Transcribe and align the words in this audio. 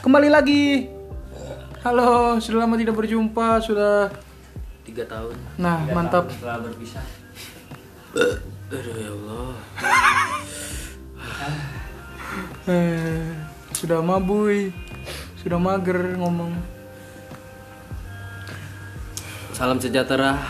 Kembali 0.00 0.28
lagi. 0.32 0.88
Halo, 1.84 2.40
sudah 2.40 2.64
lama 2.64 2.80
tidak 2.80 2.96
berjumpa, 2.96 3.60
sudah. 3.60 4.08
tiga 4.82 5.04
tahun 5.06 5.36
Nah, 5.60 5.84
mantap. 5.92 6.26
setelah 6.26 6.58
berpisah 6.58 7.04
aduh 8.12 8.96
ya 8.98 9.10
Allah 9.12 9.50
Eh, 12.64 13.28
sudah 13.76 14.00
mabui, 14.00 14.72
sudah 15.38 15.60
mager 15.60 16.16
ngomong. 16.16 16.52
salam 19.52 19.78
sejahtera 19.78 20.40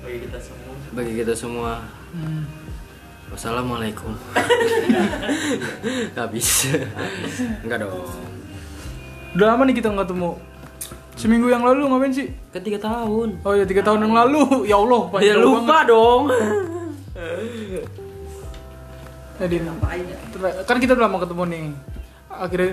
bagi 0.00 0.28
kita 0.28 0.38
semua 0.38 0.63
bagi 0.94 1.12
kita 1.16 1.34
semua 1.34 1.82
Hmm. 2.10 2.42
wassalamualaikum 3.28 4.14
habis 6.14 6.68
enggak 7.60 7.78
dong 7.80 7.92
Udah 9.34 9.46
lama 9.50 9.66
nih 9.66 9.74
kita 9.74 9.90
nggak 9.90 10.06
ketemu. 10.06 10.30
Seminggu 11.16 11.48
yang 11.48 11.60
lalu 11.60 11.84
ngapain 11.84 12.08
sih? 12.08 12.32
kan 12.48 12.60
tiga 12.60 12.78
tahun 12.78 13.34
Oh 13.42 13.50
ya 13.50 13.62
tiga 13.62 13.82
tahun 13.82 14.00
yang 14.00 14.14
lalu. 14.14 14.62
Ya 14.62 14.78
Allah, 14.78 15.02
ya 15.18 15.34
lupa 15.34 15.82
banget. 15.82 15.90
dong 15.90 16.22
ter- 20.30 20.62
kan 20.62 20.76
kita 20.78 20.94
udah 20.94 21.04
lama 21.04 21.18
ketemu 21.18 21.42
nih. 21.44 21.64
Akhirnya 22.30 22.70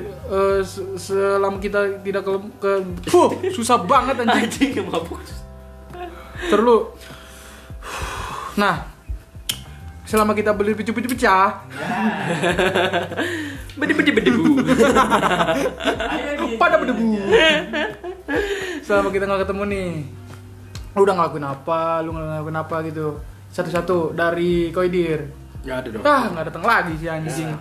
se- 0.61 0.85
selama 0.95 1.58
kita 1.58 1.80
tidak 2.02 2.22
ke, 2.22 2.31
ke 2.61 2.72
Fuh, 3.09 3.30
susah 3.49 3.81
banget 3.81 4.22
anjing. 4.22 4.69
anjing 4.69 4.85
mabuk 4.85 5.17
Terlalu. 6.45 6.77
Nah, 8.59 8.83
selama 10.03 10.35
kita 10.35 10.52
beli 10.52 10.75
picu-picu 10.75 11.07
pecah, 11.07 11.63
bedi 13.80 13.94
bedi 13.99 14.11
bedi 14.11 14.30
bu 14.35 14.59
pada 16.59 16.75
berdebu. 16.75 17.16
selama 18.83 19.07
kita 19.09 19.23
nggak 19.23 19.47
ketemu 19.47 19.63
nih, 19.72 19.88
lu 20.94 20.99
udah 21.07 21.16
ngelakuin 21.16 21.47
apa, 21.47 22.03
lu 22.03 22.11
ngelakuin 22.11 22.57
apa 22.59 22.75
gitu. 22.88 23.07
Satu-satu 23.52 24.11
dari 24.11 24.72
Koidir. 24.72 25.27
nggak 25.61 25.77
ada 25.77 25.88
dong 25.94 26.02
Ah, 26.02 26.23
nggak 26.33 26.45
datang 26.49 26.66
lagi 26.66 26.94
si 26.97 27.05
anjing. 27.05 27.53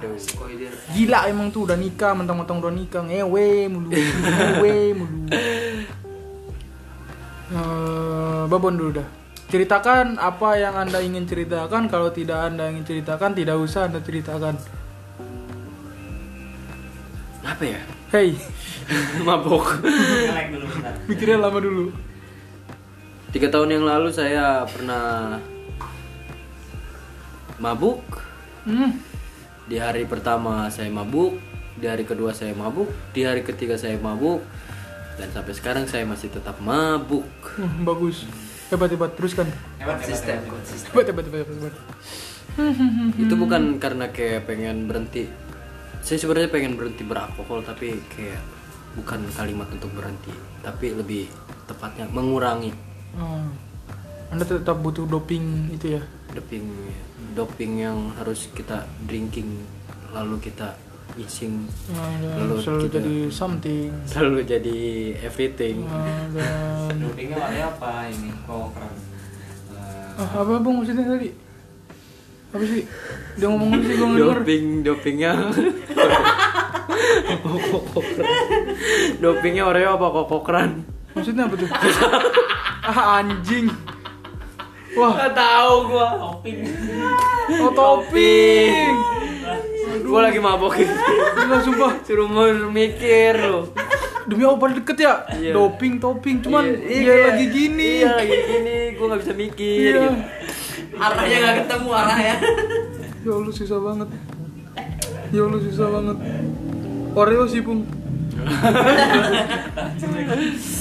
Gila 0.97 1.21
emang 1.29 1.53
tuh 1.53 1.69
udah 1.69 1.77
nikah, 1.77 2.17
mentang-mentang 2.17 2.59
udah 2.59 2.73
nikah, 2.73 3.03
ngewe 3.05 3.69
mulu, 3.69 3.93
ngewe 4.49 4.77
mulu. 4.97 5.19
Eh, 7.51 8.43
Babon 8.49 8.75
dulu 8.79 8.91
dah. 8.97 9.20
Ceritakan 9.51 10.17
apa 10.23 10.55
yang 10.63 10.79
anda 10.79 11.03
ingin 11.03 11.27
ceritakan. 11.27 11.91
Kalau 11.91 12.15
tidak 12.15 12.39
anda 12.49 12.71
ingin 12.71 12.87
ceritakan, 12.87 13.35
tidak 13.35 13.59
usah 13.59 13.91
anda 13.91 13.99
ceritakan. 13.99 14.55
apa 17.41 17.65
ya 17.65 17.81
Hey, 18.11 18.37
bentar 19.27 20.95
mikirnya 21.09 21.39
lama 21.41 21.59
dulu. 21.63 21.95
tiga 23.31 23.47
tahun 23.49 23.81
yang 23.81 23.85
lalu 23.87 24.11
saya 24.11 24.67
pernah 24.67 25.39
mabuk 27.63 28.03
Hmm, 28.61 28.93
di 29.65 29.81
hari 29.81 30.05
pertama 30.05 30.69
saya 30.69 30.93
mabuk 30.93 31.41
di 31.81 31.89
hari 31.89 32.05
kedua 32.05 32.37
saya 32.37 32.53
mabuk 32.53 32.93
di 33.17 33.25
hari 33.25 33.41
ketiga 33.41 33.81
saya 33.81 33.97
mabuk 33.97 34.45
dan 35.17 35.33
sampai 35.33 35.55
sekarang 35.57 35.85
saya 35.89 36.05
masih 36.05 36.29
tetap 36.29 36.61
mabuk 36.61 37.25
uh, 37.57 37.73
bagus. 37.81 38.29
Hebat 38.71 38.89
hebat 38.89 39.11
teruskan. 39.19 39.47
hebat 39.79 39.99
konsisten 39.99 40.39
Hebat 40.95 41.07
hebat 41.11 41.25
hebat 41.27 41.47
hebat. 41.47 41.75
itu 43.17 43.35
bukan 43.35 43.79
karena 43.79 44.11
kayak 44.11 44.45
pengen 44.45 44.85
berhenti 44.85 45.27
saya 46.01 46.19
sebenarnya 46.19 46.51
pengen 46.51 46.75
berhenti 46.75 47.07
beralkohol 47.07 47.63
tapi 47.63 48.01
kayak 48.11 48.41
bukan 48.95 49.23
kalimat 49.33 49.69
untuk 49.71 49.91
berhenti 49.95 50.33
tapi 50.61 50.93
lebih 50.93 51.31
tepatnya 51.67 52.11
mengurangi 52.11 52.73
Oh. 53.11 53.43
Anda 54.31 54.47
tetap 54.47 54.79
butuh 54.79 55.03
doping 55.03 55.75
itu 55.75 55.99
ya. 55.99 56.03
doping 56.31 56.63
doping 57.35 57.73
yang 57.83 58.15
harus 58.15 58.47
kita 58.55 58.87
drinking 59.03 59.59
lalu 60.15 60.39
kita 60.39 60.79
mixing 61.21 61.69
Nah, 61.91 62.09
Lalu 62.39 62.55
selalu 62.59 62.83
kita- 62.83 62.95
jadi 62.97 63.15
something. 63.31 63.89
lalu 64.15 64.39
jadi 64.43 64.79
everything. 65.21 65.77
Ah, 65.85 66.25
dan 66.31 66.97
dopingnya 66.99 67.37
warnanya 67.37 67.67
apa 67.71 67.91
ini? 68.09 68.31
Kok 68.41 68.69
Eh, 69.71 70.19
Ah, 70.19 70.29
apa 70.39 70.53
bang 70.57 70.75
maksudnya 70.75 71.05
tadi? 71.07 71.29
Apa 72.51 72.65
sih? 72.67 72.83
Dia 73.37 73.47
ngomong 73.47 73.69
apa 73.71 73.83
sih 73.83 73.95
gue 73.95 74.09
doping 74.19 74.65
dopingnya. 74.83 75.33
Dopingnya 79.19 79.65
Oreo 79.65 79.91
apa? 79.95 80.07
Kokokran 80.11 80.71
Maksudnya 81.11 81.45
apa 81.45 81.55
tuh? 81.55 81.69
ah 82.83 83.19
anjing. 83.19 83.67
Wah, 84.93 85.15
Gak 85.17 85.33
tahu 85.33 85.75
gua. 85.89 86.09
Topping 86.19 86.59
oh 87.61 87.71
topping. 87.73 88.91
Gua 90.11 90.21
lagi 90.27 90.39
mabok 90.39 90.75
Gila 90.75 91.59
sumpah. 91.63 91.93
suruh 92.03 92.27
mikir 92.69 93.35
lu 93.41 93.71
Demi 94.21 94.43
apa 94.43 94.59
pada 94.59 94.75
deket 94.77 94.97
ya? 95.01 95.15
Iya. 95.33 95.53
Doping, 95.55 95.97
topping. 95.97 96.39
Cuman 96.39 96.63
Iya, 96.63 96.77
dia 96.77 97.09
iya. 97.09 97.27
lagi 97.27 97.47
gini. 97.49 97.91
iya 97.99 98.11
lagi 98.15 98.37
gini 98.37 98.77
gua 98.95 99.05
nggak 99.09 99.21
bisa 99.23 99.33
mikir 99.33 99.81
Iya. 99.81 99.97
gitu. 99.97 100.11
arahnya 100.95 101.37
nggak 101.41 101.57
ketemu 101.65 101.89
arahnya 101.91 102.35
Ya 103.21 103.33
Allah 103.33 103.53
susah 103.53 103.79
banget. 103.79 104.09
Ya 105.31 105.41
Allah 105.43 105.61
susah 105.61 105.87
banget. 105.89 106.17
Oreo 107.13 107.45
sih 107.45 107.61
pung. 107.61 107.85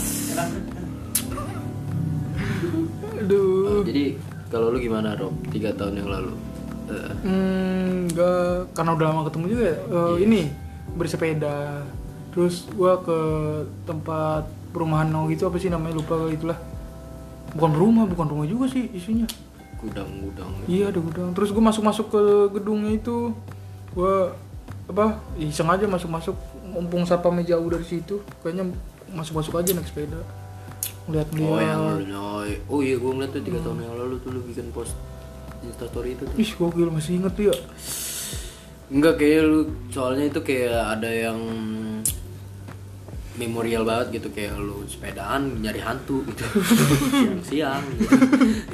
Aduh. 3.19 3.83
jadi 3.83 4.15
kalau 4.49 4.71
lu 4.71 4.79
gimana 4.79 5.13
Rob 5.13 5.35
tiga 5.49 5.73
tahun 5.75 5.99
yang 5.99 6.09
lalu 6.09 6.33
Eh, 6.89 7.11
Hmm, 7.21 8.09
enggak, 8.09 8.73
karena 8.73 8.91
udah 8.93 9.05
lama 9.07 9.21
ketemu 9.29 9.45
juga. 9.47 9.63
ya. 9.63 9.75
Eh, 9.77 9.93
Iya. 9.93 10.25
Ini 10.25 10.41
bersepeda. 10.95 11.85
Terus 12.29 12.65
gua 12.71 12.97
ke 12.99 13.19
tempat 13.83 14.43
perumahan 14.69 15.05
no 15.05 15.25
gitu 15.27 15.45
apa 15.45 15.57
sih 15.57 15.69
namanya 15.69 15.97
lupa 15.97 16.29
itulah. 16.29 16.57
Bukan 17.53 17.73
rumah, 17.73 18.05
bukan 18.05 18.27
rumah 18.27 18.45
juga 18.45 18.69
sih 18.69 18.89
isinya. 18.91 19.25
gudang-gudang 19.79 20.51
Iya 20.67 20.91
ada 20.91 20.99
gudang. 20.99 21.31
Terus 21.31 21.55
gua 21.55 21.71
masuk-masuk 21.71 22.11
ke 22.11 22.21
gedungnya 22.51 22.99
itu. 22.99 23.31
Gua 23.95 24.35
apa? 24.85 25.23
Iseng 25.39 25.71
aja 25.71 25.87
masuk-masuk. 25.87 26.35
Mumpung 26.69 27.07
satpamnya 27.07 27.47
jauh 27.47 27.65
dari 27.65 27.81
situ, 27.81 28.19
kayaknya 28.43 28.69
masuk-masuk 29.09 29.55
aja 29.55 29.71
naik 29.71 29.87
sepeda. 29.87 30.19
Lihat-lihat. 31.09 31.49
oh 31.49 31.57
yang 31.57 31.81
oh, 32.69 32.79
iya 32.83 32.99
gua 32.99 33.11
ngeliat 33.15 33.31
tuh 33.31 33.41
tiga 33.41 33.57
tahun 33.63 33.81
yang 33.81 33.95
lalu 33.97 34.15
tuh 34.19 34.29
lu 34.29 34.43
bikin 34.45 34.69
post 34.69 34.93
instastory 35.63 36.15
itu 36.15 36.23
tuh. 36.27 36.37
Ih, 36.37 36.51
gokil 36.55 36.89
masih 36.91 37.19
inget 37.19 37.33
tuh 37.35 37.45
ya. 37.51 37.57
Enggak 38.89 39.21
kayak 39.21 39.41
lu 39.45 39.59
soalnya 39.93 40.25
itu 40.33 40.41
kayak 40.41 40.97
ada 40.97 41.09
yang 41.09 41.39
memorial 43.39 43.87
banget 43.87 44.19
gitu 44.19 44.27
kayak 44.35 44.59
lu 44.59 44.83
sepedaan 44.83 45.63
nyari 45.63 45.79
hantu 45.79 46.27
gitu. 46.27 46.43
Siang-siang 47.23 47.83
gitu. 47.95 48.15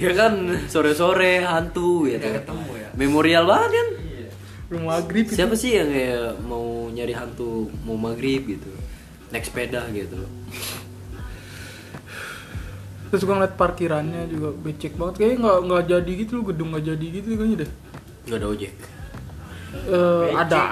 ya 0.01 0.11
kan 0.17 0.33
sore-sore 0.65 1.45
hantu 1.45 2.09
gitu 2.09 2.25
ketemu 2.25 2.71
ya? 2.73 2.89
Memorial 2.97 3.45
banget 3.45 3.71
kan? 3.77 3.87
Belum 4.65 4.83
maghrib 4.89 5.29
itu. 5.29 5.37
siapa 5.37 5.53
sih 5.53 5.77
yang 5.77 5.93
kayak 5.93 6.41
mau 6.41 6.89
nyari 6.89 7.13
hantu 7.13 7.69
mau 7.85 7.93
maghrib 7.93 8.49
gitu 8.49 8.71
naik 9.29 9.45
sepeda 9.45 9.85
gitu 9.93 10.25
Terus 13.11 13.21
gua 13.23 13.35
ngeliat 13.37 13.55
parkirannya 13.55 14.21
juga 14.27 14.49
becek 14.55 14.97
banget. 14.97 15.13
Kayaknya 15.21 15.37
nggak 15.43 15.57
nggak 15.69 15.83
jadi 15.91 16.11
gitu 16.25 16.31
loh, 16.39 16.45
gedung 16.49 16.69
nggak 16.73 16.85
jadi 16.85 17.05
gitu 17.09 17.27
kayaknya 17.35 17.57
deh. 17.65 17.71
nggak 18.25 18.39
ada 18.41 18.47
ojek. 18.49 18.73
Eh, 19.85 20.27
ada. 20.33 20.63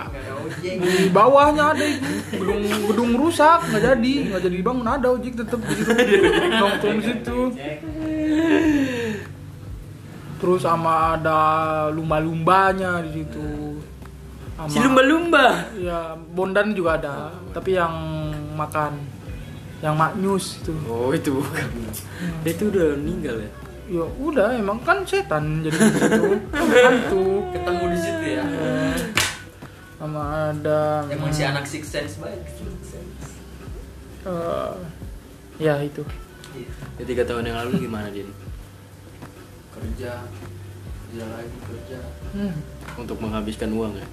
di 0.64 1.12
bawahnya 1.12 1.76
ada 1.76 1.86
itu. 1.86 2.14
gedung 2.40 2.64
gedung 2.90 3.12
rusak 3.20 3.60
nggak 3.70 3.84
jadi. 3.84 4.14
Nggak 4.32 4.42
jadi 4.48 4.56
dibangun 4.58 4.88
ada 4.88 5.08
ojek 5.12 5.34
tetep 5.38 5.60
di 5.60 5.74
situ. 5.76 5.94
Nongkrong 6.60 6.98
di 6.98 7.06
situ. 7.06 7.38
Terus 10.44 10.60
sama 10.60 11.16
ada 11.20 11.40
lumba-lumbanya 11.94 13.04
di 13.06 13.22
situ. 13.22 13.80
Sama 14.58 14.70
si 14.72 14.78
lumba-lumba? 14.82 15.72
Ya 15.78 16.18
bondan 16.34 16.74
juga 16.74 17.00
ada. 17.00 17.16
Tapi 17.54 17.78
yang 17.78 17.94
makan 18.58 19.13
yang 19.84 20.00
maknyus 20.00 20.64
itu. 20.64 20.72
Oh 20.88 21.12
itu 21.12 21.36
bukan. 21.36 21.68
Dia 22.48 22.52
itu 22.56 22.72
udah 22.72 22.96
meninggal 22.96 23.36
ya? 23.36 23.52
Ya 23.92 24.06
udah 24.16 24.56
emang 24.56 24.80
kan 24.80 25.04
setan 25.04 25.60
jadi 25.60 25.76
di 25.76 25.92
situ. 26.00 26.24
Hantu 26.88 27.24
ketemu 27.52 27.84
di 27.92 28.00
situ 28.00 28.26
ya? 28.40 28.44
Eh, 28.48 28.98
sama 30.00 30.52
ada 30.56 31.04
emang 31.12 31.32
si 31.36 31.44
anak 31.44 31.68
six 31.68 31.92
sense 31.92 32.16
banget 32.16 32.40
eh, 34.24 34.74
ya 35.60 35.76
itu. 35.84 36.08
Ya 36.96 37.04
tiga 37.04 37.28
tahun 37.28 37.52
yang 37.52 37.60
lalu 37.60 37.84
gimana 37.84 38.08
din 38.08 38.32
kerja. 39.76 40.24
Kerja 41.12 41.24
lagi 41.28 41.58
kerja. 41.68 42.00
Hmm. 42.34 42.56
untuk 42.94 43.20
menghabiskan 43.20 43.68
uang 43.76 44.00
ya? 44.00 44.08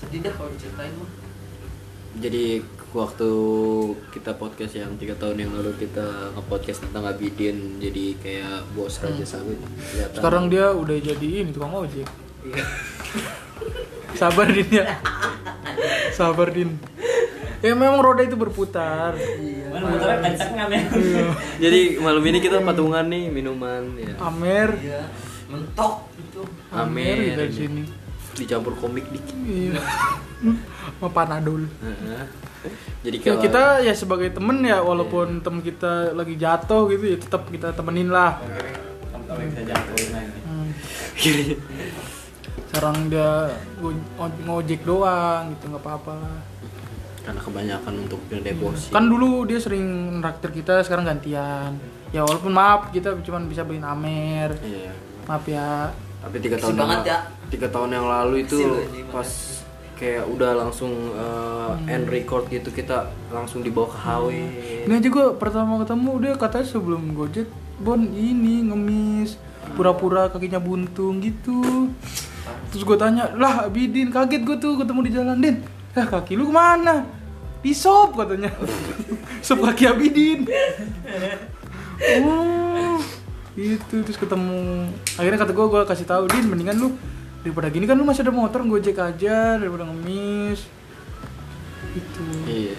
Sedih 0.00 0.24
dah 0.24 0.32
kalau 0.32 0.48
diceritain 0.56 0.96
mah 0.96 1.24
jadi 2.18 2.62
waktu 2.94 3.28
kita 4.08 4.32
podcast 4.32 4.72
yang 4.72 4.94
tiga 4.94 5.12
tahun 5.14 5.36
yang 5.36 5.50
lalu 5.52 5.74
kita 5.76 6.06
nge-podcast 6.32 6.78
tentang 6.80 7.04
Abidin 7.04 7.76
jadi 7.76 8.14
kayak 8.16 8.70
bos 8.70 8.96
Raja 8.96 9.26
Sawit 9.26 9.58
kelihatan 9.58 10.14
Sekarang 10.14 10.44
dia 10.46 10.70
udah 10.70 10.94
jadi 10.94 11.28
ini 11.42 11.50
tukang 11.50 11.74
ojek. 11.74 12.06
Iya. 12.40 12.64
Sabar 14.14 14.46
Din 14.46 14.70
ya. 14.70 14.86
Sabar 16.12 16.48
Din. 16.48 16.78
Ya 17.58 17.72
memang 17.72 17.98
roda 17.98 18.22
itu 18.22 18.36
berputar. 18.36 19.18
mana 19.66 19.90
motornya 19.90 20.18
kenceng 20.22 20.54
kan 20.54 20.68
ya 20.70 20.82
Iya. 20.86 21.24
jadi 21.58 21.80
malam 21.98 22.22
ini 22.22 22.38
kita 22.38 22.62
patungan 22.62 23.02
nih 23.04 23.26
minuman 23.26 23.82
ya 23.98 24.14
Amer. 24.22 24.70
iya 24.78 25.02
mentok 25.50 26.06
gitu 26.14 26.46
Amer 26.70 27.18
Amer 27.18 27.34
dari 27.34 27.50
ini. 27.50 27.58
sini. 27.58 27.82
dicampur 28.36 28.78
komik 28.78 29.02
dikit 29.10 29.34
Iya. 29.42 29.82
Sama 30.90 31.08
Panadol. 31.10 31.62
Heeh. 31.76 32.24
jadi 33.02 33.16
Ya 33.18 33.22
kalau 33.22 33.38
kita 33.38 33.62
ya 33.80 33.92
sebagai 33.92 34.30
temen 34.30 34.60
ya 34.60 34.80
walaupun 34.80 35.38
temen 35.38 35.60
kita 35.60 36.12
lagi 36.12 36.34
jatuh 36.34 36.88
gitu 36.88 37.04
ya 37.06 37.16
tetap 37.16 37.44
kita 37.46 37.70
temenin 37.70 38.08
lah. 38.08 38.40
kamu 39.24 39.48
bisa 39.48 39.62
jatuhin 39.66 40.10
lagi 40.10 40.38
Hmm. 40.44 40.68
Sekarang 42.66 43.06
dia 43.06 43.48
go- 43.76 43.92
oj- 44.18 44.40
ngojek 44.42 44.80
doang 44.82 45.52
gitu 45.52 45.64
nggak 45.68 45.80
apa-apa 45.80 46.16
karena 47.20 47.40
kebanyakan 47.40 47.94
untuk 48.02 48.20
deposit 48.28 48.90
Kan 48.90 49.04
dulu 49.06 49.44
dia 49.44 49.56
sering 49.56 49.84
nraktir 50.18 50.52
kita, 50.52 50.82
sekarang 50.82 51.06
gantian. 51.06 51.72
Ya 52.10 52.20
walaupun 52.20 52.50
maaf 52.50 52.90
kita 52.90 53.16
cuma 53.20 53.40
bisa 53.42 53.62
beliin 53.62 53.80
Amer. 53.82 54.52
iya 54.60 54.92
Maaf 55.24 55.44
ya. 55.44 55.88
tapi 56.18 56.36
tiga 56.38 56.56
tahun 56.56 56.74
yang, 56.74 57.00
ya. 57.02 57.18
tiga 57.48 57.68
tahun 57.68 57.90
yang 57.90 58.06
lalu 58.06 58.44
itu 58.44 58.56
pas 59.08 59.28
kayak 59.94 60.26
udah 60.26 60.52
langsung 60.58 60.90
uh, 61.14 61.78
end 61.86 62.10
record 62.10 62.50
gitu 62.50 62.70
kita 62.74 63.10
langsung 63.30 63.62
dibawa 63.62 63.88
ke 63.90 63.98
HW 64.02 64.28
Ini 64.86 64.92
aja 64.98 65.08
gue 65.08 65.26
pertama 65.38 65.78
ketemu 65.82 66.12
dia 66.20 66.32
katanya 66.34 66.66
sebelum 66.66 67.14
gojek 67.14 67.46
Bon 67.78 67.98
ini 67.98 68.66
ngemis 68.70 69.38
pura-pura 69.74 70.28
kakinya 70.28 70.60
buntung 70.60 71.18
gitu. 71.18 71.90
Terus 72.70 72.82
gue 72.84 72.96
tanya 73.00 73.32
lah 73.34 73.66
Bidin 73.72 74.12
kaget 74.12 74.44
gue 74.44 74.56
tuh 74.60 74.76
ketemu 74.78 75.00
di 75.02 75.10
jalan 75.10 75.38
Din. 75.40 75.56
Lah 75.96 76.06
kaki 76.06 76.36
lu 76.36 76.50
ke 76.50 76.54
mana? 76.54 77.08
Di 77.64 77.72
sop 77.72 78.14
katanya. 78.14 78.52
Sop 79.44 79.60
kaki 79.60 79.84
Abidin. 79.88 80.48
Oh 82.24 83.00
itu 83.54 84.02
terus 84.02 84.18
ketemu. 84.18 84.90
Akhirnya 85.14 85.38
kata 85.38 85.52
gue 85.54 85.66
gue 85.68 85.82
kasih 85.86 86.06
tahu 86.08 86.24
Din 86.26 86.50
mendingan 86.50 86.76
lu 86.80 86.88
daripada 87.44 87.68
gini 87.68 87.84
kan 87.84 87.94
lu 87.94 88.02
masih 88.02 88.24
ada 88.24 88.32
motor 88.32 88.64
gojek 88.64 88.96
aja 88.96 89.54
daripada 89.54 89.84
ngemis. 89.84 90.64
Itu 91.92 92.24
iya 92.44 92.74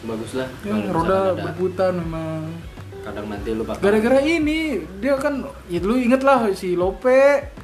bagus 0.00 0.34
lah. 0.34 0.48
Ya, 0.60 0.74
kalau 0.74 0.92
roda 0.92 1.18
ada. 1.32 1.40
berputar 1.40 1.90
memang. 1.90 2.50
Kadang 3.00 3.26
nanti 3.26 3.48
lu 3.50 3.62
bakal 3.62 3.80
gara-gara 3.80 4.20
ini 4.20 4.60
dia 4.98 5.16
kan 5.16 5.40
ya 5.66 5.80
lu 5.80 5.96
inget 5.96 6.20
lah 6.20 6.50
si 6.52 6.74
Lope 6.74 7.54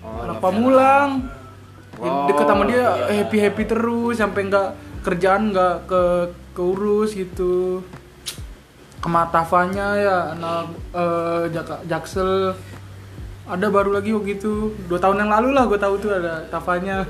Oh, 0.00 0.20
anak 0.22 0.38
Pamulang. 0.38 1.10
Ya, 1.96 2.04
Oh, 2.04 2.26
deket 2.26 2.44
sama 2.44 2.66
dia 2.66 2.82
iya. 2.82 3.22
happy 3.22 3.38
happy 3.38 3.64
terus 3.64 4.18
sampai 4.18 4.44
nggak 4.44 4.68
kerjaan 5.00 5.50
nggak 5.50 5.86
ke 5.86 6.02
keurus 6.52 7.12
gitu. 7.12 7.80
Kematafanya 8.98 9.86
ya 9.94 10.16
anak 10.32 10.64
eh, 10.90 11.42
Jak- 11.50 11.84
Jaksel 11.84 12.56
ada 13.46 13.66
baru 13.68 13.92
lagi 13.92 14.10
waktu 14.10 14.34
itu. 14.34 14.52
Dua 14.84 14.96
tahun 14.96 15.18
yang 15.18 15.30
lalu 15.30 15.48
lah 15.50 15.64
gue 15.64 15.76
tahu 15.76 15.94
tuh 15.98 16.10
ada 16.10 16.44
Tafanya 16.46 17.04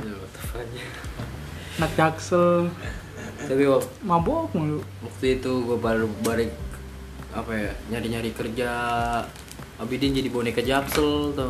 Ya, 0.00 0.12
the 0.12 0.40
fuck-nya. 0.42 0.84
anak 1.76 1.92
Jaksel. 1.94 2.70
Tapi 3.40 3.64
wak- 3.66 3.88
mabok 4.00 4.52
mulu. 4.52 4.78
waktu 5.00 5.36
itu 5.36 5.52
gue 5.60 5.76
baru 5.76 6.06
balik 6.20 6.52
apa 7.30 7.52
ya 7.52 7.70
nyari-nyari 7.88 8.30
kerja. 8.30 8.70
Abidin 9.76 10.12
jadi 10.12 10.28
boneka 10.28 10.60
jaksel 10.60 11.32
tuh. 11.32 11.48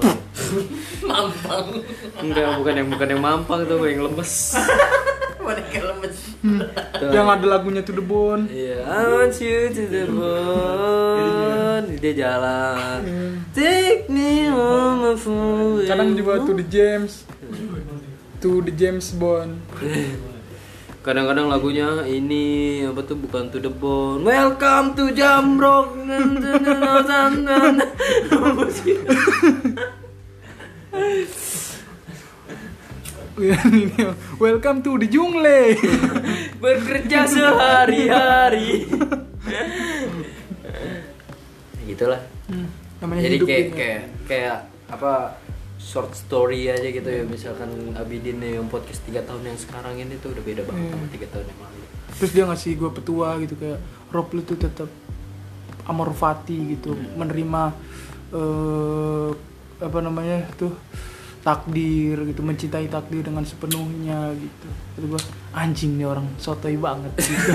Mampang. 1.09 1.83
Enggak 2.17 2.57
bukan 2.57 2.75
yang 2.77 2.89
bukan 2.89 3.09
yang 3.09 3.19
mampang 3.21 3.61
tuh 3.65 3.83
yang 3.85 4.07
lemes 4.07 4.55
boneka 5.41 5.81
lemes 5.81 6.19
Tuh. 6.41 7.13
yang 7.13 7.29
ada 7.29 7.47
lagunya 7.49 7.83
to 7.83 7.93
the 7.97 8.05
bone 8.05 8.47
Iya, 8.47 8.85
I 8.85 9.03
want 9.09 9.35
you 9.41 9.69
to 9.73 9.83
the 9.89 10.05
bone. 10.09 11.87
Dia 12.01 12.13
jalan. 12.17 13.01
Take 13.57 14.09
me 14.13 14.49
home 14.53 15.17
for 15.17 15.81
kadang 15.85 16.17
juga 16.17 16.45
to 16.45 16.53
the 16.57 16.65
James 16.69 17.25
to 18.41 18.63
the 18.65 18.73
James 18.73 19.13
Bond 19.17 19.61
Kadang-kadang 21.01 21.49
lagunya 21.49 22.05
ini 22.05 22.85
apa 22.85 23.01
tuh 23.01 23.17
bukan 23.17 23.49
to 23.49 23.57
the 23.57 23.73
bone. 23.73 24.21
Welcome 24.21 24.93
to 25.01 25.09
Jamrock. 25.17 25.97
ini 33.38 33.87
welcome 34.43 34.82
to 34.82 34.99
the 34.99 35.06
jungle 35.06 35.43
Bekerja 36.61 37.25
sehari-hari. 37.25 38.85
Gitulah. 41.88 42.21
namanya 43.00 43.25
Jadi 43.25 43.37
hidup 43.41 43.49
kayak 43.49 43.65
ini. 43.65 43.73
kayak 43.73 44.03
kayak 44.29 44.56
apa 44.93 45.12
short 45.81 46.12
story 46.12 46.69
aja 46.69 46.85
gitu 46.85 47.09
ya 47.09 47.25
misalkan 47.25 47.97
Abidin 47.97 48.37
nih 48.37 48.61
yang 48.61 48.69
podcast 48.69 49.00
3 49.09 49.25
tahun 49.25 49.49
yang 49.49 49.56
sekarang 49.56 49.97
ini 49.97 50.21
tuh 50.21 50.37
udah 50.37 50.44
beda 50.44 50.62
banget 50.69 50.93
sama 50.93 51.09
3 51.09 51.32
tahun 51.32 51.47
yang 51.49 51.61
lalu. 51.65 51.81
terus 52.21 52.31
dia 52.37 52.44
ngasih 52.44 52.77
gue 52.77 52.91
petua 52.93 53.41
gitu 53.41 53.56
kayak 53.56 53.81
Rob 54.12 54.29
lu 54.37 54.44
tuh 54.44 54.61
tetap 54.61 54.93
amor 55.88 56.12
fati 56.12 56.77
gitu 56.77 56.93
menerima 57.17 57.73
eh 58.37 59.29
apa 59.81 59.99
namanya 60.05 60.44
tuh 60.61 60.77
takdir 61.41 62.21
gitu 62.29 62.45
mencintai 62.45 62.93
takdir 62.93 63.25
dengan 63.25 63.45
sepenuhnya 63.49 64.37
gitu. 64.37 64.67
Kata 64.97 65.07
gue 65.09 65.21
anjing 65.57 65.97
nih 65.97 66.09
orang 66.09 66.29
sotoy 66.37 66.77
banget. 66.77 67.13
Gitu. 67.17 67.51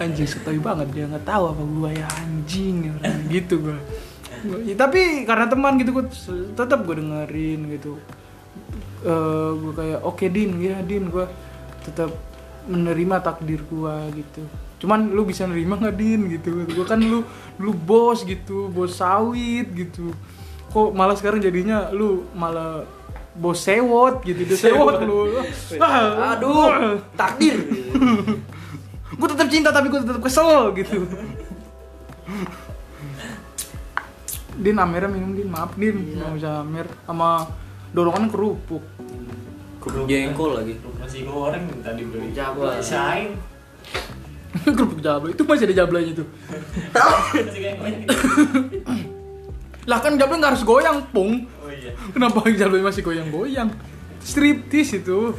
anjing 0.00 0.24
sotoy 0.24 0.56
banget 0.56 0.88
dia 0.96 1.04
nggak 1.04 1.28
tahu 1.28 1.52
apa 1.52 1.60
gue 1.60 2.00
ya 2.00 2.08
anjing 2.24 2.88
orang 2.96 3.20
gitu 3.28 3.60
gue 3.60 3.76
Ya, 4.40 4.72
tapi 4.72 5.28
karena 5.28 5.52
teman 5.52 5.76
gitu 5.76 6.00
gue 6.00 6.08
tetap 6.56 6.88
gue 6.88 6.96
dengerin 6.96 7.76
gitu. 7.76 8.00
Eh 9.04 9.52
gue 9.52 9.72
kayak 9.76 10.00
oke 10.00 10.24
din 10.32 10.56
ya 10.64 10.80
din. 10.80 11.12
Gue 11.12 11.28
tetap 11.84 12.08
menerima 12.64 13.20
takdir 13.20 13.60
gue 13.68 13.94
gitu 14.16 14.40
cuman 14.80 15.12
lu 15.12 15.28
bisa 15.28 15.44
nerima 15.44 15.76
nggak 15.76 15.96
din? 16.00 16.20
Gitu. 16.40 16.64
Gue 16.72 16.86
kan 16.88 16.98
lu 16.98 17.20
lu 17.60 17.72
bos 17.76 18.24
gitu 18.24 18.72
bos 18.72 18.96
sawit 18.96 19.68
gitu. 19.76 20.10
Kok 20.72 20.96
malah 20.96 21.14
sekarang 21.14 21.44
jadinya 21.44 21.92
lu 21.92 22.24
malah 22.32 22.88
bos 23.36 23.60
sewot 23.60 24.24
gitu 24.24 24.42
dia 24.48 24.58
sewot 24.58 25.04
lu. 25.04 25.36
Ah, 25.78 26.34
Aduh, 26.34 26.98
takdir. 27.14 27.60
gue 29.20 29.28
tetap 29.28 29.48
cinta 29.52 29.68
tapi 29.68 29.92
gue 29.92 30.00
tetap 30.00 30.24
kesel 30.24 30.72
gitu. 30.74 31.04
Din 34.60 34.76
Amernya 34.76 35.08
minum 35.08 35.32
Din. 35.36 35.48
Maaf 35.48 35.76
Din. 35.76 36.16
Nggak 36.16 36.30
bisa 36.40 36.50
Amer 36.64 36.86
sama 37.04 37.48
dorongan 37.92 38.28
kerupuk. 38.28 38.84
Kerupuk 39.80 40.08
jengkol 40.08 40.56
lagi. 40.60 40.74
nasi 41.00 41.24
goreng 41.24 41.64
tadi 41.80 42.02
beli. 42.04 42.32
Sisain. 42.80 43.36
kerupuk 44.76 44.98
jabla 44.98 45.30
itu 45.30 45.42
masih 45.46 45.64
ada 45.70 45.76
jablanya 45.84 46.12
tuh. 46.14 46.26
Lah 49.86 49.98
kan 50.02 50.18
jabla 50.18 50.34
nggak 50.38 50.52
harus 50.56 50.64
goyang 50.66 50.98
pung. 51.14 51.46
Oh 51.62 51.70
iya. 51.70 51.94
Kenapa 52.10 52.42
jablanya 52.60 52.90
masih 52.90 53.02
goyang-goyang 53.06 53.70
striptis 54.20 54.94
itu. 54.98 55.34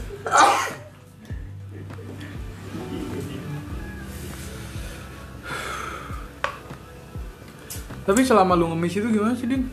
Tapi 8.01 8.21
selama 8.25 8.57
lu 8.57 8.65
ngemis 8.73 8.97
itu 8.97 9.07
gimana 9.13 9.37
sih 9.37 9.45
Din? 9.45 9.69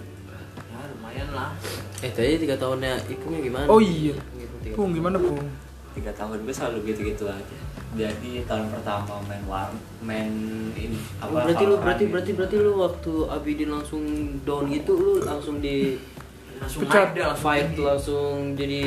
ya 0.69 0.85
lumayan 0.95 1.29
lah. 1.33 1.51
Eh 2.05 2.13
tadi 2.13 2.37
tiga 2.45 2.61
tahunnya 2.61 3.09
Ipungnya 3.09 3.41
gimana? 3.41 3.67
Oh 3.73 3.81
iya. 3.81 4.15
Gitu, 4.37 4.77
Pung 4.77 4.93
gimana 4.93 5.17
Pung? 5.17 5.41
tiga 5.99 6.15
tahun 6.15 6.47
gue 6.47 6.55
selalu 6.55 6.79
gitu-gitu 6.95 7.27
aja 7.27 7.57
jadi 7.99 8.47
tahun 8.47 8.71
pertama 8.71 9.19
main 9.27 9.43
war 9.45 9.69
main 10.01 10.31
ini 10.73 10.95
Oh, 11.19 11.35
berarti 11.35 11.65
lu 11.67 11.77
berarti 11.77 12.05
gitu. 12.07 12.13
berarti 12.15 12.31
berarti 12.33 12.57
lu 12.57 12.73
waktu 12.79 13.13
Abidin 13.27 13.71
langsung 13.71 14.03
down 14.47 14.71
gitu 14.71 14.93
lu 14.95 15.15
langsung 15.21 15.59
di 15.59 15.99
langsung 16.57 16.87
Pecat. 16.87 17.13
langsung 17.13 17.43
fight 17.43 17.69
tinggi. 17.69 17.83
langsung 17.83 18.31
jadi 18.55 18.83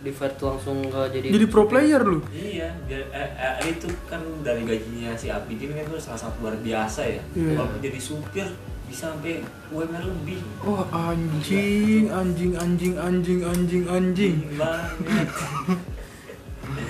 divert 0.00 0.36
langsung 0.36 0.84
ke 0.84 1.00
jadi 1.10 1.26
Jadi 1.32 1.46
pro 1.48 1.64
player 1.64 2.04
lu. 2.04 2.20
Iya, 2.28 2.68
dia, 2.84 3.00
eh, 3.08 3.30
eh, 3.40 3.72
itu 3.72 3.88
kan 4.04 4.20
dari 4.44 4.60
gajinya 4.62 5.16
si 5.16 5.32
Abidin 5.32 5.72
kan 5.72 5.80
itu 5.82 5.96
sangat 5.96 6.28
sangat 6.28 6.36
luar 6.44 6.54
biasa 6.60 7.08
ya. 7.08 7.22
Iya. 7.32 7.56
Walaupun 7.56 7.80
jadi 7.80 7.96
supir 7.96 8.44
bisa 8.84 9.08
sampai 9.08 9.40
UMR 9.72 10.04
lebih. 10.04 10.44
Oh 10.60 10.84
anjing, 10.92 12.12
anjing, 12.12 12.52
anjing, 12.52 12.94
anjing, 13.00 13.40
anjing, 13.42 13.84
anjing. 13.88 14.36
Banget. 14.60 15.28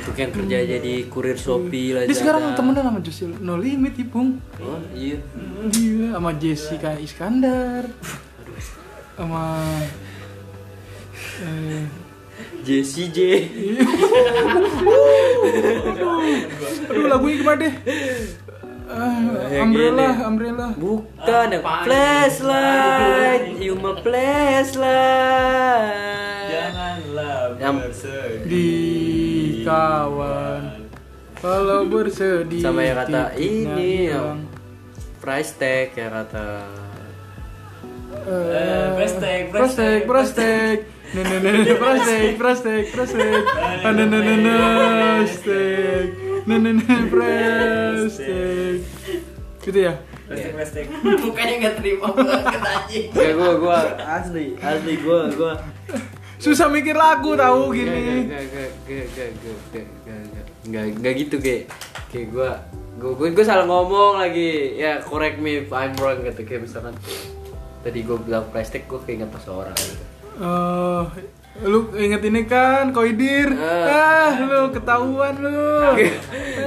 untuk 0.04 0.20
yang 0.20 0.28
kerja 0.30 0.58
jadi 0.68 1.08
kurir 1.08 1.32
Shopee 1.34 1.90
lah 1.90 2.04
Dia 2.04 2.12
sekarang 2.12 2.52
temenan 2.52 2.84
sama 2.84 3.00
Josil 3.00 3.32
No 3.40 3.56
Limit 3.56 3.96
Ipung. 3.96 4.37
oh 4.54 4.76
iya 4.92 5.16
Iya, 5.73 6.12
sama 6.12 6.30
Jessica 6.34 6.92
Iskandar. 6.94 7.88
Sama 9.16 9.44
eh, 11.40 11.88
Jessie 12.61 13.08
J 13.08 13.18
aduh 16.84 17.06
lagunya 17.06 17.37
gimana 17.38 17.58
deh? 17.58 17.75
Ah, 18.84 19.16
Yang 19.49 19.64
umbrella, 19.64 20.06
ini. 20.06 20.23
umbrella. 20.23 20.66
bukan 20.76 21.46
yang 21.49 21.64
Apaan? 21.64 21.84
flashlight 21.88 23.44
you 23.56 23.73
my 23.75 23.96
flashlight 24.04 25.88
Janganlah 26.44 27.56
bersedih. 27.56 28.44
Di 28.44 28.68
kawan. 29.64 30.62
Kalau 31.40 31.80
bersedih. 31.88 32.62
Sama 32.64 32.80
yang 32.85 33.04
kata, 33.04 33.37
ini 33.37 34.09
hilang. 34.09 34.49
price 35.21 35.56
tag 35.56 35.97
ya 35.97 36.09
kata 36.12 36.49
Eh, 38.25 38.87
price 38.97 39.16
tag, 39.18 39.42
price 39.52 39.61
price 39.61 39.75
tag, 39.76 40.00
tag, 40.00 40.09
price 40.09 40.33
tag. 40.37 40.78
Price 41.14 42.04
tag, 42.04 42.33
price 42.38 42.62
tag, 42.62 42.85
price 42.92 43.12
tag. 43.12 43.42
Price 43.85 45.37
tag. 45.44 46.06
Nah, 46.44 47.02
price 47.11 48.16
tag. 48.21 48.78
Gitu 49.64 49.78
ya? 49.80 49.94
Plastik, 50.28 50.52
plastik. 50.56 50.85
Bukannya 51.21 51.54
nggak 51.61 51.75
terima 51.80 52.09
banget 52.16 52.61
anjing. 52.64 53.06
Gak 53.12 53.33
gua 53.37 53.52
gua 53.61 53.78
asli 53.97 54.56
asli 54.61 54.94
gua 55.00 55.28
gua. 55.37 55.54
Susah 56.44 56.68
mikir 56.68 56.92
lagu 56.92 57.32
tahu 57.32 57.72
Gak 57.72 57.76
gini. 57.80 58.28
gak 58.28 58.44
gak 58.44 58.44
gak 58.52 58.70
gak 58.84 59.04
gak 59.16 59.30
gak 59.72 59.86
gak 60.04 60.44
gak 60.68 60.86
gak 61.00 61.14
gitu 61.16 61.36
kayak 61.40 61.62
kayak 62.12 62.26
gua 62.28 62.50
gua 63.00 63.12
gua, 63.16 63.28
gua 63.32 63.44
salah 63.48 63.64
ngomong 63.64 64.20
lagi 64.20 64.76
ya 64.76 65.00
correct 65.00 65.40
me 65.40 65.64
if 65.64 65.72
I'm 65.72 65.96
wrong 65.96 66.20
gitu 66.20 66.44
kayak 66.44 66.68
misalkan 66.68 66.92
tadi 67.80 68.04
gua 68.04 68.20
bilang 68.20 68.44
plastik 68.52 68.84
gua 68.84 69.00
keinget 69.08 69.32
pas 69.32 69.40
orang 69.48 69.72
gitu. 69.72 70.04
Eh, 70.34 71.02
lu 71.56 71.87
inget 71.94 72.18
ini 72.20 72.42
kan 72.44 72.90
Koidir? 72.90 73.46
Eh. 73.49 73.87
Ah, 73.87 74.34
lu 74.37 74.70
ketahuan 74.70 75.38
lu. 75.38 75.54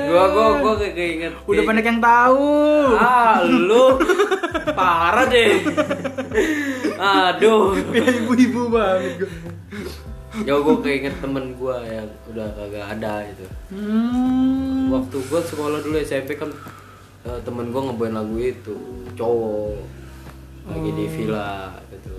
gua 0.07 0.23
gua 0.29 0.47
gua 0.57 0.73
kayak 0.77 0.93
keinget 0.93 1.33
Udah 1.43 1.63
banyak 1.65 1.83
yang 1.83 1.99
tahu. 1.99 2.55
ah 2.95 3.43
lu 3.43 3.99
parah 4.69 5.27
deh 5.27 5.59
aduh 6.95 7.75
Ya 7.89 8.05
ibu-ibu 8.15 8.61
banget. 8.69 9.13
gua. 9.19 9.29
ya 10.37 10.53
gue 10.55 10.75
keinget 10.79 11.17
temen 11.17 11.51
gue 11.51 11.75
yang 11.83 12.05
udah 12.27 12.47
kagak 12.53 12.85
ada 12.93 13.25
gitu 13.25 13.45
Hmm. 13.67 14.87
waktu 14.87 15.17
gue 15.19 15.41
sekolah 15.43 15.81
dulu 15.81 15.97
SMP 15.97 16.37
kan 16.37 16.47
eh, 17.23 17.39
temen 17.41 17.67
gue 17.67 17.81
ngebawain 17.81 18.13
lagu 18.13 18.37
itu 18.37 18.75
cowok 19.11 19.81
lagi 20.67 20.89
di 20.93 21.05
villa 21.09 21.73
gitu 21.89 22.13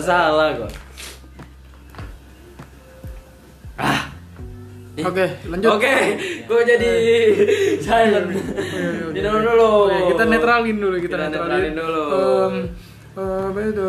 Salah 0.00 0.58
ah 3.78 4.10
Ih. 4.98 5.06
Oke, 5.06 5.22
lanjut. 5.46 5.70
Oke, 5.78 5.96
gue 6.50 6.60
jadi 6.66 6.92
silent. 7.78 8.26
Minum 9.14 9.38
dulu. 9.38 9.86
Kita 10.12 10.26
netralin 10.26 10.76
dulu, 10.76 10.96
kita, 10.98 11.30
netralin, 11.30 11.72
dulu. 11.78 12.04
Eh, 13.10 13.48
bedo, 13.54 13.88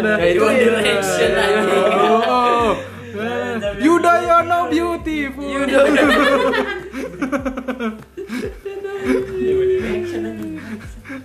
ada. 0.00 0.12
Ya, 0.16 0.26
itu 0.32 0.40
iya. 0.40 0.48
One 0.48 0.58
Direction 0.80 1.30
lagi. 1.36 1.76
oh, 2.24 2.72
Yuda 3.80 4.12
you're 4.24 4.44
no 4.48 4.58
beautiful. 4.72 5.44
Yuda 5.44 5.80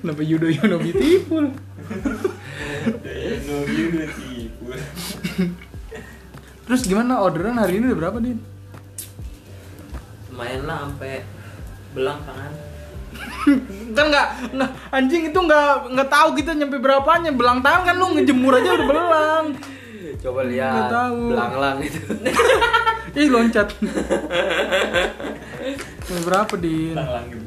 Kenapa 0.02 0.22
Yudo 0.22 0.48
you're 0.52 0.70
no 0.70 0.78
beautiful? 0.80 1.46
No 3.46 3.58
beautiful. 3.66 4.76
Terus 6.66 6.82
gimana? 6.90 7.22
Orderan 7.22 7.62
hari 7.62 7.78
ini 7.78 7.94
udah 7.94 7.98
berapa, 7.98 8.18
Din? 8.22 8.42
Lumayan 10.34 10.62
lah 10.66 10.78
sampai 10.90 11.22
belang 11.94 12.20
tangan. 12.26 12.52
kan 13.96 14.06
nggak 14.08 14.28
nggak 14.52 14.70
anjing 14.92 15.24
itu 15.26 15.40
nggak 15.40 15.68
nggak 15.90 16.10
tahu 16.12 16.30
kita 16.36 16.52
nyampe 16.52 16.78
berapanya 16.78 17.32
belang 17.32 17.60
tangan 17.60 17.82
kan 17.84 17.96
lu 17.96 18.14
ngejemur 18.14 18.54
aja 18.54 18.70
udah 18.74 18.88
belang 18.88 19.46
Coba 20.16 20.42
Nggak 20.42 20.52
lihat 20.52 20.90
belang-lang 21.12 21.78
itu. 21.82 22.00
ih 23.20 23.28
loncat 23.30 23.68
Nah, 26.06 26.22
berapa 26.22 26.54
di 26.56 26.94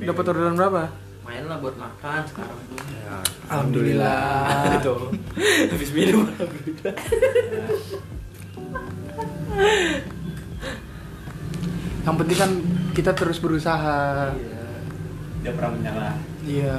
dapat 0.01 0.25
orderan 0.27 0.55
berapa 0.55 0.91
Main 1.23 1.45
lah 1.45 1.61
buat 1.61 1.77
makan 1.77 2.21
sekarang 2.25 2.59
tuh. 2.67 2.81
alhamdulillah 3.47 4.81
Tuh. 4.81 5.13
Habis 5.69 5.91
minum. 5.93 6.27
yang 12.03 12.17
penting 12.17 12.39
kan 12.39 12.51
kita 12.95 13.13
terus 13.13 13.37
berusaha 13.37 14.33
Iya. 14.33 14.58
Dia 15.49 15.57
pernah 15.57 15.73
menyerah. 15.73 16.13
iya 16.45 16.77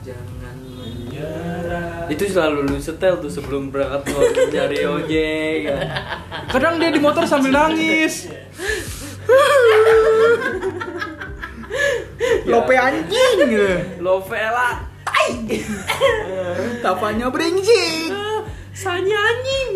Jangan 0.00 0.56
menyerah. 0.64 2.08
itu 2.08 2.24
selalu 2.24 2.64
lu 2.64 2.80
setel 2.80 3.20
tuh 3.20 3.28
sebelum 3.28 3.68
berangkat 3.68 4.08
mau 4.08 4.24
nyari 4.48 4.80
ojek. 4.80 5.68
ya. 5.68 5.76
kadang 6.48 6.80
dia 6.80 6.88
di 6.88 6.96
motor 6.96 7.20
sambil 7.22 7.52
nangis 7.52 8.32
lope 12.48 12.72
anjing 12.72 13.36
gitu. 13.44 14.00
Lovela. 14.00 14.88
tapanya 16.80 17.28
brengsek 17.28 18.08
Sanya 18.72 19.20
anjing. 19.20 19.68